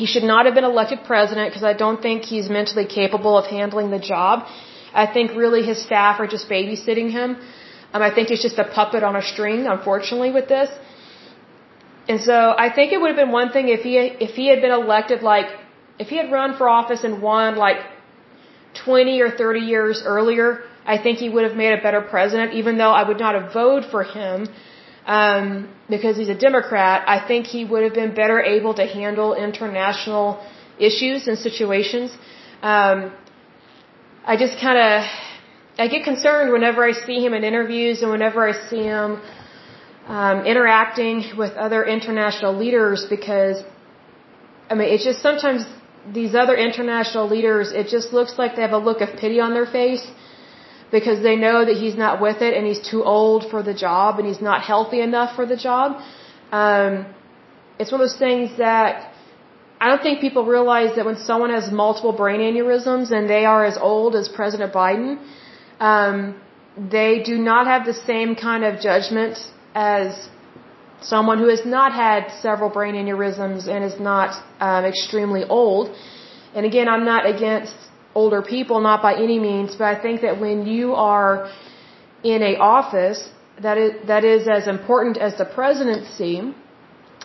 [0.00, 3.46] He should not have been elected president because I don't think he's mentally capable of
[3.46, 4.46] handling the job.
[5.02, 7.30] I think really his staff are just babysitting him.
[7.92, 10.70] Um, I think he's just a puppet on a string, unfortunately, with this.
[12.08, 12.36] And so
[12.66, 13.96] I think it would have been one thing if he
[14.28, 15.48] if he had been elected like
[16.02, 17.78] if he had run for office and won like
[18.84, 20.48] 20 or 30 years earlier,
[20.94, 22.54] I think he would have made a better president.
[22.60, 24.48] Even though I would not have voted for him
[25.18, 29.34] um, because he's a Democrat, I think he would have been better able to handle
[29.34, 30.26] international
[30.78, 32.16] issues and situations.
[32.62, 33.12] Um,
[34.32, 34.94] I just kind of
[35.82, 39.20] I get concerned whenever I see him in interviews and whenever I see him
[40.06, 43.62] um, interacting with other international leaders because
[44.70, 45.64] I mean it's just sometimes
[46.12, 49.52] these other international leaders it just looks like they have a look of pity on
[49.52, 50.04] their face
[50.90, 54.18] because they know that he's not with it and he's too old for the job
[54.18, 56.02] and he's not healthy enough for the job.
[56.50, 57.06] Um,
[57.78, 59.12] it's one of those things that
[59.80, 63.64] I don't think people realize that when someone has multiple brain aneurysms and they are
[63.64, 65.18] as old as President Biden,
[65.78, 66.38] um,
[66.76, 69.38] they do not have the same kind of judgment
[69.74, 70.28] as
[71.02, 74.30] someone who has not had several brain aneurysms and is not
[74.60, 75.94] um, extremely old.
[76.54, 77.74] And again, I'm not against
[78.14, 81.50] older people, not by any means, but I think that when you are
[82.22, 83.28] in a office
[83.62, 86.54] that is, that is as important as the presidency,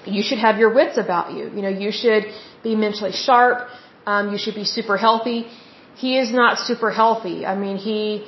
[0.05, 1.49] you should have your wits about you.
[1.55, 2.25] You know, you should
[2.63, 3.67] be mentally sharp.
[4.05, 5.47] Um, you should be super healthy.
[5.95, 7.45] He is not super healthy.
[7.45, 8.25] I mean, he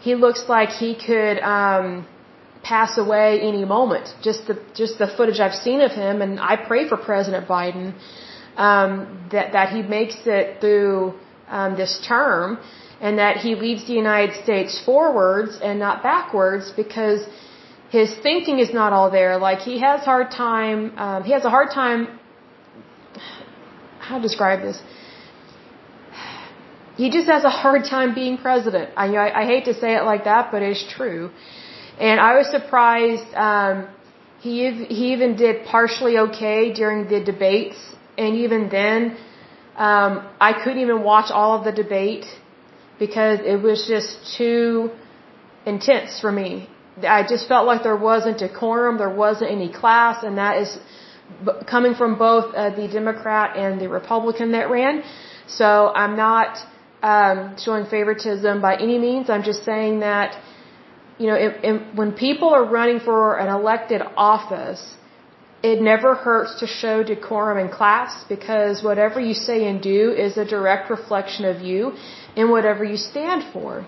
[0.00, 2.06] he looks like he could um,
[2.72, 4.06] pass away any moment.
[4.28, 7.94] Just the just the footage I've seen of him, and I pray for President Biden
[8.56, 11.14] um, that that he makes it through
[11.48, 12.58] um, this term
[13.00, 17.20] and that he leads the United States forwards and not backwards because
[17.90, 19.32] his thinking is not all there.
[19.38, 22.00] Like he has hard time, um, he has a hard time,
[23.98, 24.78] how to describe this?
[26.96, 28.90] He just has a hard time being president.
[28.96, 31.30] I, I, I hate to say it like that, but it's true.
[31.98, 33.88] And I was surprised, um,
[34.40, 37.76] he, he even did partially okay during the debates.
[38.18, 39.16] And even then,
[39.76, 42.26] um, I couldn't even watch all of the debate
[42.98, 44.90] because it was just too
[45.66, 46.68] intense for me.
[47.02, 50.78] I just felt like there wasn't decorum, there wasn't any class, and that is
[51.66, 55.02] coming from both uh, the Democrat and the Republican that ran.
[55.46, 56.58] So I'm not
[57.02, 59.28] um, showing favoritism by any means.
[59.28, 60.40] I'm just saying that,
[61.18, 61.38] you know,
[61.94, 64.82] when people are running for an elected office,
[65.62, 70.36] it never hurts to show decorum in class because whatever you say and do is
[70.36, 71.92] a direct reflection of you
[72.36, 73.86] and whatever you stand for.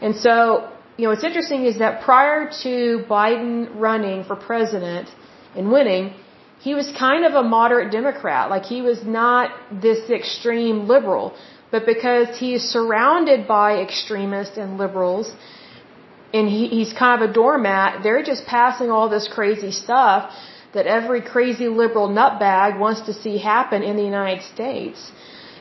[0.00, 5.08] And so, you know, what's interesting is that prior to Biden running for president
[5.54, 6.14] and winning,
[6.60, 8.48] he was kind of a moderate Democrat.
[8.48, 11.34] Like he was not this extreme liberal.
[11.70, 15.34] But because he is surrounded by extremists and liberals,
[16.36, 20.20] and he, he's kind of a doormat, they're just passing all this crazy stuff
[20.74, 25.12] that every crazy liberal nutbag wants to see happen in the United States.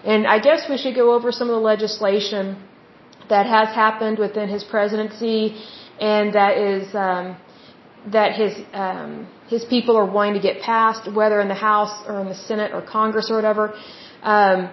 [0.03, 2.45] And I guess we should go over some of the legislation
[3.34, 5.41] that has happened within his presidency
[5.99, 7.38] and that is um,
[8.11, 12.19] that his um, his people are wanting to get passed, whether in the House or
[12.19, 13.73] in the Senate or Congress or whatever.
[14.23, 14.69] Um,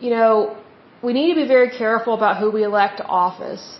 [0.00, 0.56] you know,
[1.02, 3.78] we need to be very careful about who we elect to office.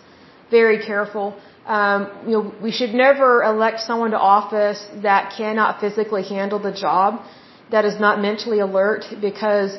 [0.61, 1.27] Very careful
[1.67, 6.73] um, you know, we should never elect someone to office that cannot physically handle the
[6.73, 7.23] job,
[7.71, 9.79] that is not mentally alert, because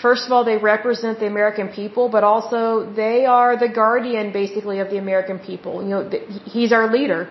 [0.00, 4.78] first of all, they represent the American people, but also they are the guardian, basically,
[4.80, 5.82] of the American people.
[5.82, 6.10] You know,
[6.44, 7.30] he's our leader,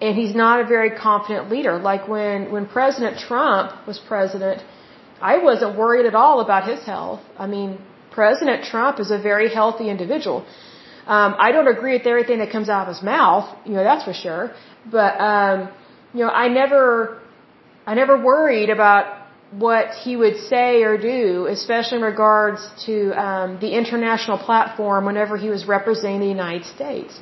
[0.00, 1.78] and he's not a very confident leader.
[1.78, 4.64] Like when when President Trump was president,
[5.20, 7.20] I wasn't worried at all about his health.
[7.38, 7.78] I mean,
[8.10, 10.46] President Trump is a very healthy individual.
[11.06, 14.04] Um, I don't agree with everything that comes out of his mouth, you know, that's
[14.04, 14.54] for sure.
[14.90, 15.68] But um,
[16.14, 17.20] you know, I never,
[17.86, 23.58] I never worried about what he would say or do, especially in regards to um,
[23.60, 27.20] the international platform whenever he was representing the United States.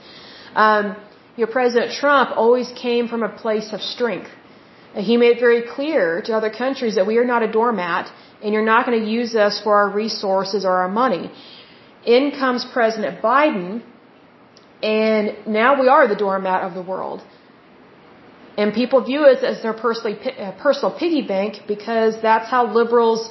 [0.54, 0.96] Um,
[1.36, 4.30] you know, President Trump always came from a place of strength.
[4.94, 8.12] He made it very clear to other countries that we are not a doormat
[8.42, 11.30] and you're not going to use us for our resources or our money.
[12.04, 13.82] In comes President Biden,
[14.82, 17.22] and now we are the doormat of the world.
[18.56, 23.30] And people view us as their uh, personal piggy bank because that's how liberals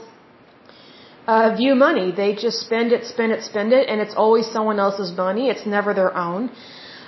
[1.28, 2.12] uh, view money.
[2.12, 5.50] They just spend it, spend it, spend it, and it's always someone else's money.
[5.50, 6.50] It's never their own.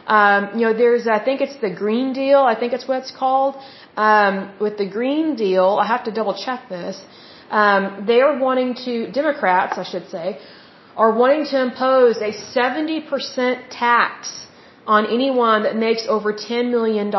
[0.06, 2.40] Um, you know, there's, I think it's the Green Deal.
[2.40, 3.56] I think it's what it's called.
[3.96, 7.02] Um, with the Green Deal, I have to double check this.
[7.50, 10.40] Um, they are wanting to, Democrats, I should say,
[10.96, 14.48] are wanting to impose a 70% tax
[14.86, 17.10] on anyone that makes over $10 million.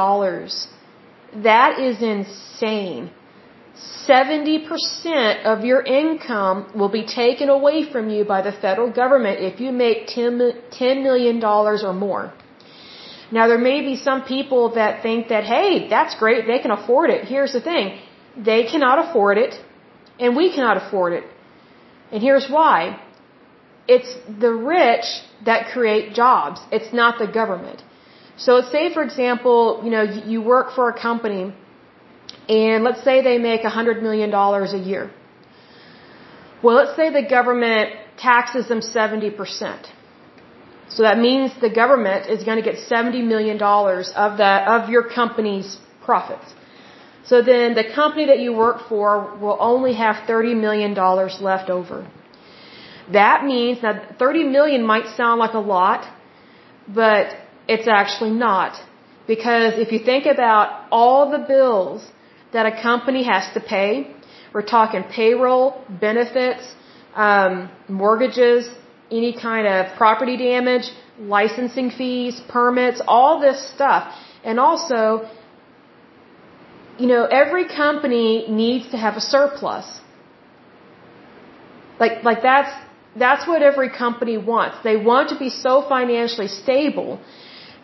[1.43, 3.11] That is insane.
[4.09, 9.59] 70% of your income will be taken away from you by the federal government if
[9.61, 12.33] you make $10 million or more.
[13.33, 17.11] Now there may be some people that think that, hey, that's great, they can afford
[17.11, 17.25] it.
[17.25, 17.99] Here's the thing.
[18.37, 19.55] They cannot afford it,
[20.21, 21.25] and we cannot afford it.
[22.13, 23.01] And here's why.
[23.87, 25.07] It's the rich
[25.45, 26.61] that create jobs.
[26.73, 27.83] It's not the government.
[28.37, 31.55] So let's say, for example, you know, you work for a company
[32.49, 35.11] and let's say they make $100 million a year.
[36.63, 39.87] Well, let's say the government taxes them 70%.
[40.89, 45.09] So that means the government is going to get $70 million of that, of your
[45.09, 46.55] company's profits.
[47.25, 52.07] So then the company that you work for will only have $30 million left over.
[53.13, 56.09] That means that 30 million might sound like a lot,
[56.89, 57.37] but
[57.69, 58.81] it's actually not.
[59.27, 62.07] Because if you think about all the bills
[62.53, 64.15] that a company has to pay,
[64.53, 66.75] we're talking payroll, benefits,
[67.15, 68.69] um, mortgages,
[69.11, 74.15] any kind of property damage, licensing fees, permits, all this stuff.
[74.45, 75.29] And also,
[76.99, 80.01] you know, every company needs to have a surplus.
[81.99, 82.73] Like, like that's,
[83.17, 84.77] that's what every company wants.
[84.83, 87.21] They want to be so financially stable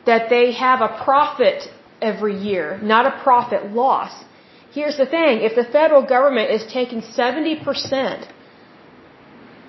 [0.06, 1.68] that they have a profit
[2.02, 4.12] every year, not a profit loss.
[4.72, 8.28] Here's the thing, if the federal government is taking 70%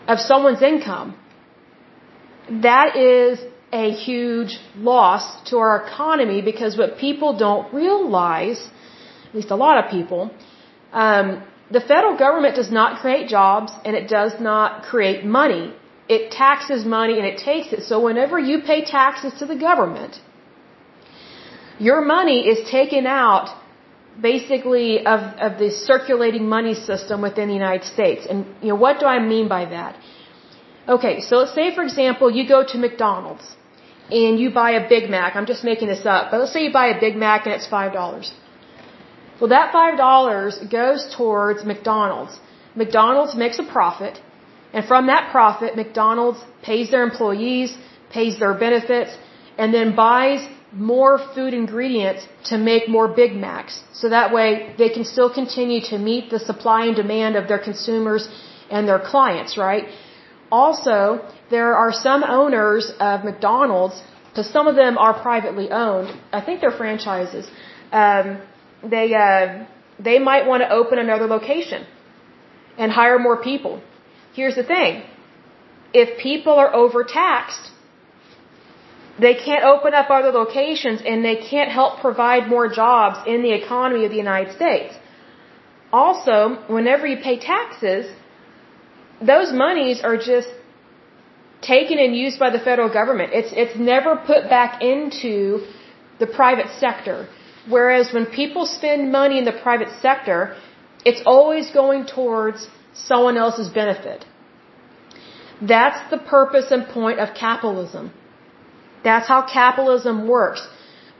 [0.07, 1.17] of someone's income,
[2.49, 3.39] that is
[3.71, 8.69] a huge loss to our economy because what people don't realize,
[9.29, 10.31] at least a lot of people,
[10.91, 11.43] um,
[11.75, 15.73] the federal government does not create jobs and it does not create money.
[16.15, 17.83] It taxes money and it takes it.
[17.83, 20.19] So whenever you pay taxes to the government,
[21.79, 23.47] your money is taken out
[24.29, 28.27] basically of, of the circulating money system within the United States.
[28.29, 29.95] And you know, what do I mean by that?
[30.95, 33.55] Okay, so let's say for example you go to McDonald's
[34.09, 35.35] and you buy a Big Mac.
[35.37, 37.67] I'm just making this up, but let's say you buy a Big Mac and it's
[37.67, 38.33] five dollars.
[39.41, 42.39] Well, that $5 goes towards McDonald's.
[42.75, 44.19] McDonald's makes a profit,
[44.71, 47.75] and from that profit, McDonald's pays their employees,
[48.11, 49.17] pays their benefits,
[49.57, 53.81] and then buys more food ingredients to make more Big Macs.
[53.93, 57.59] So that way they can still continue to meet the supply and demand of their
[57.69, 58.29] consumers
[58.69, 59.85] and their clients, right?
[60.51, 60.95] Also,
[61.49, 66.09] there are some owners of McDonald's, because some of them are privately owned.
[66.31, 67.49] I think they're franchises.
[67.91, 68.39] Um,
[68.83, 69.65] they uh,
[69.99, 71.85] they might want to open another location
[72.77, 73.81] and hire more people.
[74.33, 75.03] Here's the thing:
[75.93, 77.71] if people are overtaxed,
[79.19, 83.53] they can't open up other locations and they can't help provide more jobs in the
[83.53, 84.93] economy of the United States.
[85.91, 88.05] Also, whenever you pay taxes,
[89.21, 90.49] those monies are just
[91.61, 93.33] taken and used by the federal government.
[93.33, 95.35] It's it's never put back into
[96.19, 97.27] the private sector.
[97.67, 100.55] Whereas when people spend money in the private sector,
[101.05, 104.25] it's always going towards someone else's benefit.
[105.61, 108.11] That's the purpose and point of capitalism.
[109.03, 110.67] That's how capitalism works.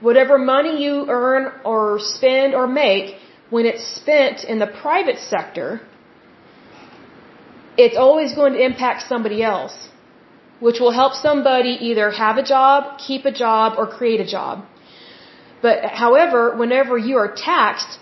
[0.00, 3.16] Whatever money you earn or spend or make,
[3.50, 5.80] when it's spent in the private sector,
[7.76, 9.90] it's always going to impact somebody else,
[10.58, 14.64] which will help somebody either have a job, keep a job, or create a job.
[15.62, 17.98] But however, whenever you are taxed,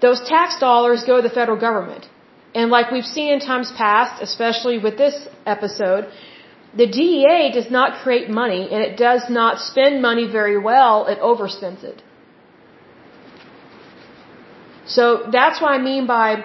[0.00, 2.08] those tax dollars go to the federal government.
[2.54, 6.08] And like we've seen in times past, especially with this episode,
[6.74, 11.18] the DEA does not create money and it does not spend money very well, it
[11.20, 12.02] overspends it.
[14.86, 16.44] So that's what I mean by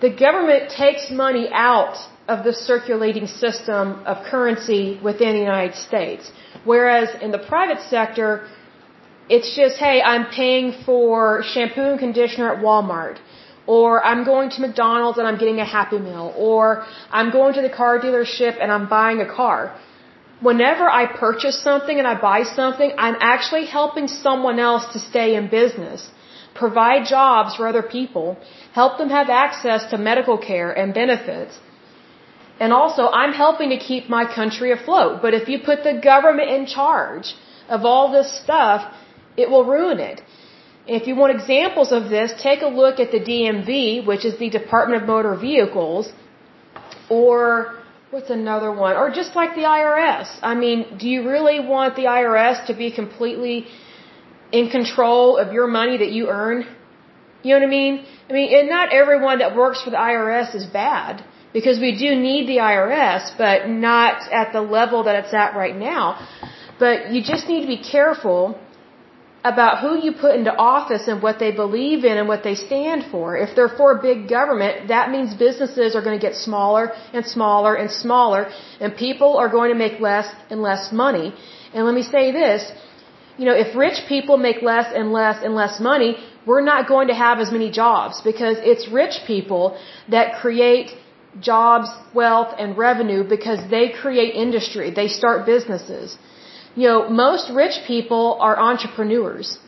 [0.00, 1.96] the government takes money out
[2.28, 6.30] of the circulating system of currency within the United States.
[6.64, 8.46] Whereas in the private sector,
[9.28, 13.18] it's just, hey, I'm paying for shampoo and conditioner at Walmart.
[13.66, 16.32] Or I'm going to McDonald's and I'm getting a Happy Meal.
[16.36, 19.76] Or I'm going to the car dealership and I'm buying a car.
[20.40, 25.34] Whenever I purchase something and I buy something, I'm actually helping someone else to stay
[25.34, 26.10] in business,
[26.54, 28.36] provide jobs for other people,
[28.72, 31.58] help them have access to medical care and benefits.
[32.60, 35.20] And also, I'm helping to keep my country afloat.
[35.22, 37.34] But if you put the government in charge
[37.68, 38.92] of all this stuff,
[39.36, 40.22] it will ruin it.
[40.86, 44.50] If you want examples of this, take a look at the DMV, which is the
[44.50, 46.12] Department of Motor Vehicles,
[47.08, 47.74] or
[48.10, 48.96] what's another one?
[48.96, 50.28] Or just like the IRS.
[50.42, 53.66] I mean, do you really want the IRS to be completely
[54.52, 56.66] in control of your money that you earn?
[57.42, 58.04] You know what I mean?
[58.28, 62.14] I mean, and not everyone that works for the IRS is bad because we do
[62.14, 66.28] need the IRS, but not at the level that it's at right now.
[66.78, 68.58] But you just need to be careful
[69.52, 73.00] about who you put into office and what they believe in and what they stand
[73.12, 73.36] for.
[73.44, 77.74] If they're for big government, that means businesses are going to get smaller and smaller
[77.74, 78.42] and smaller,
[78.80, 81.28] and people are going to make less and less money.
[81.72, 82.60] And let me say this,
[83.38, 86.10] you know, if rich people make less and less and less money,
[86.46, 89.78] we're not going to have as many jobs because it's rich people
[90.08, 90.94] that create
[91.40, 94.90] jobs, wealth, and revenue because they create industry.
[94.90, 96.16] They start businesses.
[96.76, 99.58] You know, most rich people are entrepreneurs.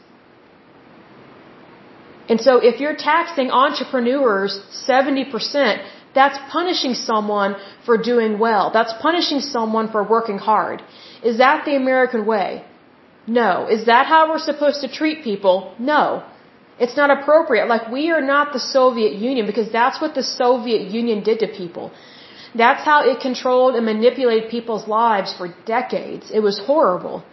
[2.31, 5.83] And so if you're taxing entrepreneurs 70%,
[6.15, 7.57] that's punishing someone
[7.87, 8.71] for doing well.
[8.77, 10.83] That's punishing someone for working hard.
[11.31, 12.65] Is that the American way?
[13.27, 13.53] No.
[13.77, 15.75] Is that how we're supposed to treat people?
[15.79, 16.25] No.
[16.79, 17.67] It's not appropriate.
[17.75, 21.49] Like we are not the Soviet Union because that's what the Soviet Union did to
[21.49, 21.93] people.
[22.55, 26.31] That's how it controlled and manipulated people's lives for decades.
[26.33, 27.25] It was horrible.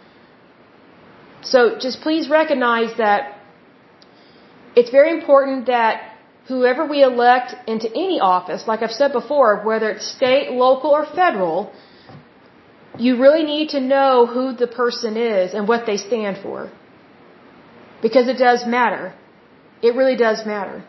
[1.42, 3.38] So just please recognize that
[4.74, 6.16] it's very important that
[6.48, 11.06] whoever we elect into any office, like I've said before, whether it's state, local, or
[11.06, 11.72] federal,
[12.98, 16.70] you really need to know who the person is and what they stand for.
[18.02, 19.14] Because it does matter.
[19.82, 20.84] It really does matter.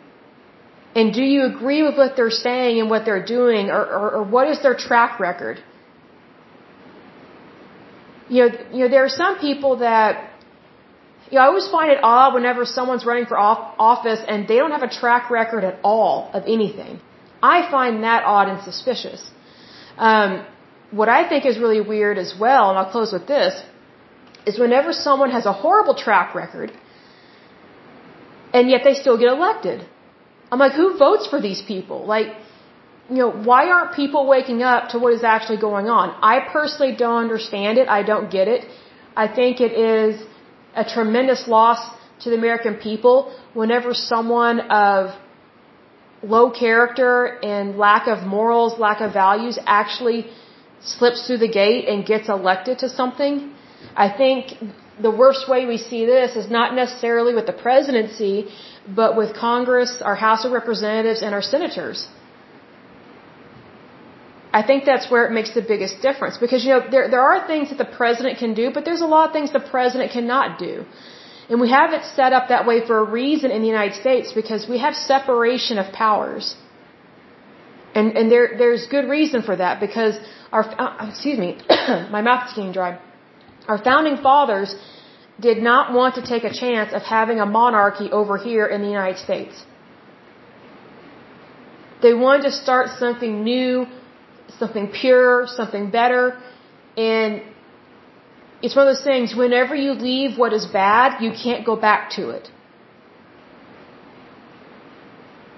[0.98, 4.24] And do you agree with what they're saying and what they're doing, or, or, or
[4.36, 5.58] what is their track record?
[8.30, 10.12] You know, you know, there are some people that,
[11.30, 14.76] you know, I always find it odd whenever someone's running for office and they don't
[14.78, 17.00] have a track record at all of anything.
[17.54, 19.22] I find that odd and suspicious.
[19.98, 20.32] Um,
[20.89, 23.54] what I think is really weird as well, and I'll close with this,
[24.48, 26.72] is whenever someone has a horrible track record,
[28.52, 29.86] and yet they still get elected.
[30.52, 32.06] I'm like, who votes for these people?
[32.06, 32.28] Like,
[33.10, 36.16] you know, why aren't people waking up to what is actually going on?
[36.22, 37.88] I personally don't understand it.
[37.88, 38.66] I don't get it.
[39.16, 40.24] I think it is
[40.76, 41.80] a tremendous loss
[42.22, 45.16] to the American people whenever someone of
[46.24, 50.28] low character and lack of morals, lack of values actually
[50.82, 53.54] slips through the gate and gets elected to something.
[53.95, 54.54] I think
[55.02, 58.48] the worst way we see this is not necessarily with the presidency,
[58.88, 62.08] but with Congress, our House of Representatives, and our senators.
[64.60, 67.45] I think that's where it makes the biggest difference because you know there there are
[67.52, 70.58] things that the president can do, but there's a lot of things the president cannot
[70.58, 70.86] do.
[71.50, 74.34] And we have it set up that way for a reason in the United States
[74.34, 76.56] because we have separation of powers.
[77.93, 80.18] And and there there's good reason for that because
[80.52, 81.58] our uh, excuse me,
[82.18, 83.00] my mouth is getting dry.
[83.68, 84.76] Our founding fathers
[85.39, 88.88] did not want to take a chance of having a monarchy over here in the
[88.88, 89.65] United States.
[92.01, 93.86] They wanted to start something new,
[94.57, 96.24] something pure, something better,
[96.95, 97.41] and
[98.61, 102.11] it's one of those things, whenever you leave what is bad, you can't go back
[102.11, 102.49] to it.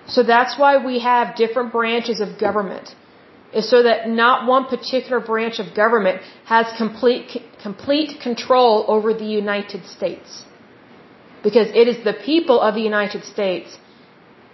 [0.07, 2.95] So that's why we have different branches of government
[3.54, 9.26] is so that not one particular branch of government has complete, complete control over the
[9.26, 10.45] United States.
[11.43, 13.78] Because it is the people of the United States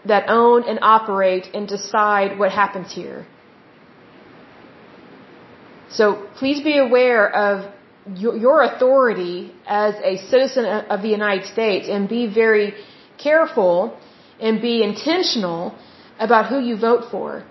[0.06, 3.26] that own and operate and decide what happens here.
[5.90, 7.74] So please be aware of
[8.16, 12.76] your authority as a citizen of the United States and be very
[13.18, 13.98] careful
[14.40, 15.76] and be intentional
[16.20, 17.44] about who you vote for.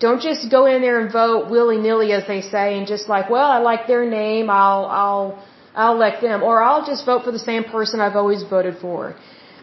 [0.00, 3.30] Don't just go in there and vote willy nilly, as they say, and just like,
[3.30, 7.30] well, I like their name, I'll, I'll, I'll elect them, or I'll just vote for
[7.30, 9.14] the same person I've always voted for.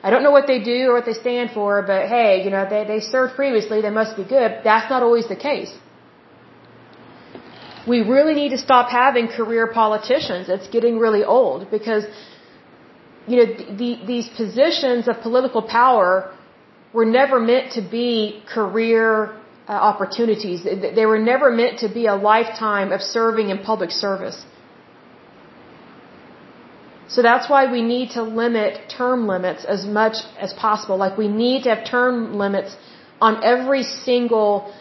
[0.04, 2.68] I don't know what they do or what they stand for, but hey, you know,
[2.68, 4.62] they, they served previously, they must be good.
[4.64, 5.72] That's not always the case.
[7.88, 10.50] We really need to stop having career politicians.
[10.50, 12.06] It's getting really old because,
[13.28, 13.48] you know,
[13.82, 16.36] the, these positions of political power
[16.94, 19.41] were never meant to be career
[19.72, 20.60] Uh, opportunities.
[20.98, 24.38] They were never meant to be a lifetime of serving in public service.
[27.08, 30.98] So that's why we need to limit term limits as much as possible.
[30.98, 32.76] Like we need to have term limits
[33.22, 34.74] on every single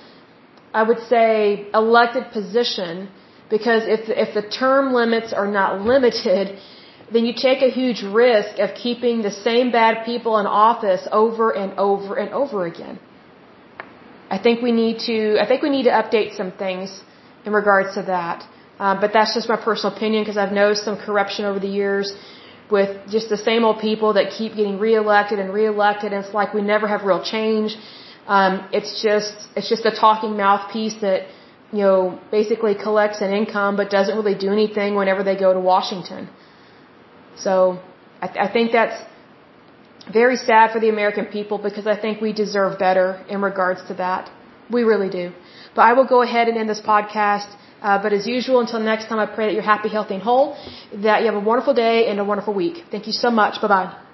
[0.81, 3.11] I would say, elected position
[3.49, 6.59] because if, if the term limits are not limited,
[7.13, 11.51] then you take a huge risk of keeping the same bad people in office over
[11.53, 12.99] and over and over again.
[14.31, 17.03] I think we need to, I think we need to update some things
[17.45, 18.47] in regards to that.
[18.79, 22.15] Uh, but that's just my personal opinion because I've noticed some corruption over the years
[22.71, 26.13] with just the same old people that keep getting reelected and reelected.
[26.13, 27.77] And it's like we never have real change.
[28.27, 31.27] Um, it's just, it's just a talking mouthpiece that,
[31.73, 35.61] you know, basically collects an income but doesn't really do anything whenever they go to
[35.61, 36.29] Washington.
[37.37, 37.81] So
[38.23, 38.99] I, th- I think that's
[40.13, 43.95] very sad for the American people because I think we deserve better in regards to
[43.95, 44.31] that.
[44.71, 45.33] We really do.
[45.75, 47.49] But I will go ahead and end this podcast.
[47.83, 50.57] Uh, but as usual, until next time, I pray that you're happy, healthy, and whole,
[50.93, 52.85] that you have a wonderful day and a wonderful week.
[52.91, 53.61] Thank you so much.
[53.63, 54.10] Bye bye.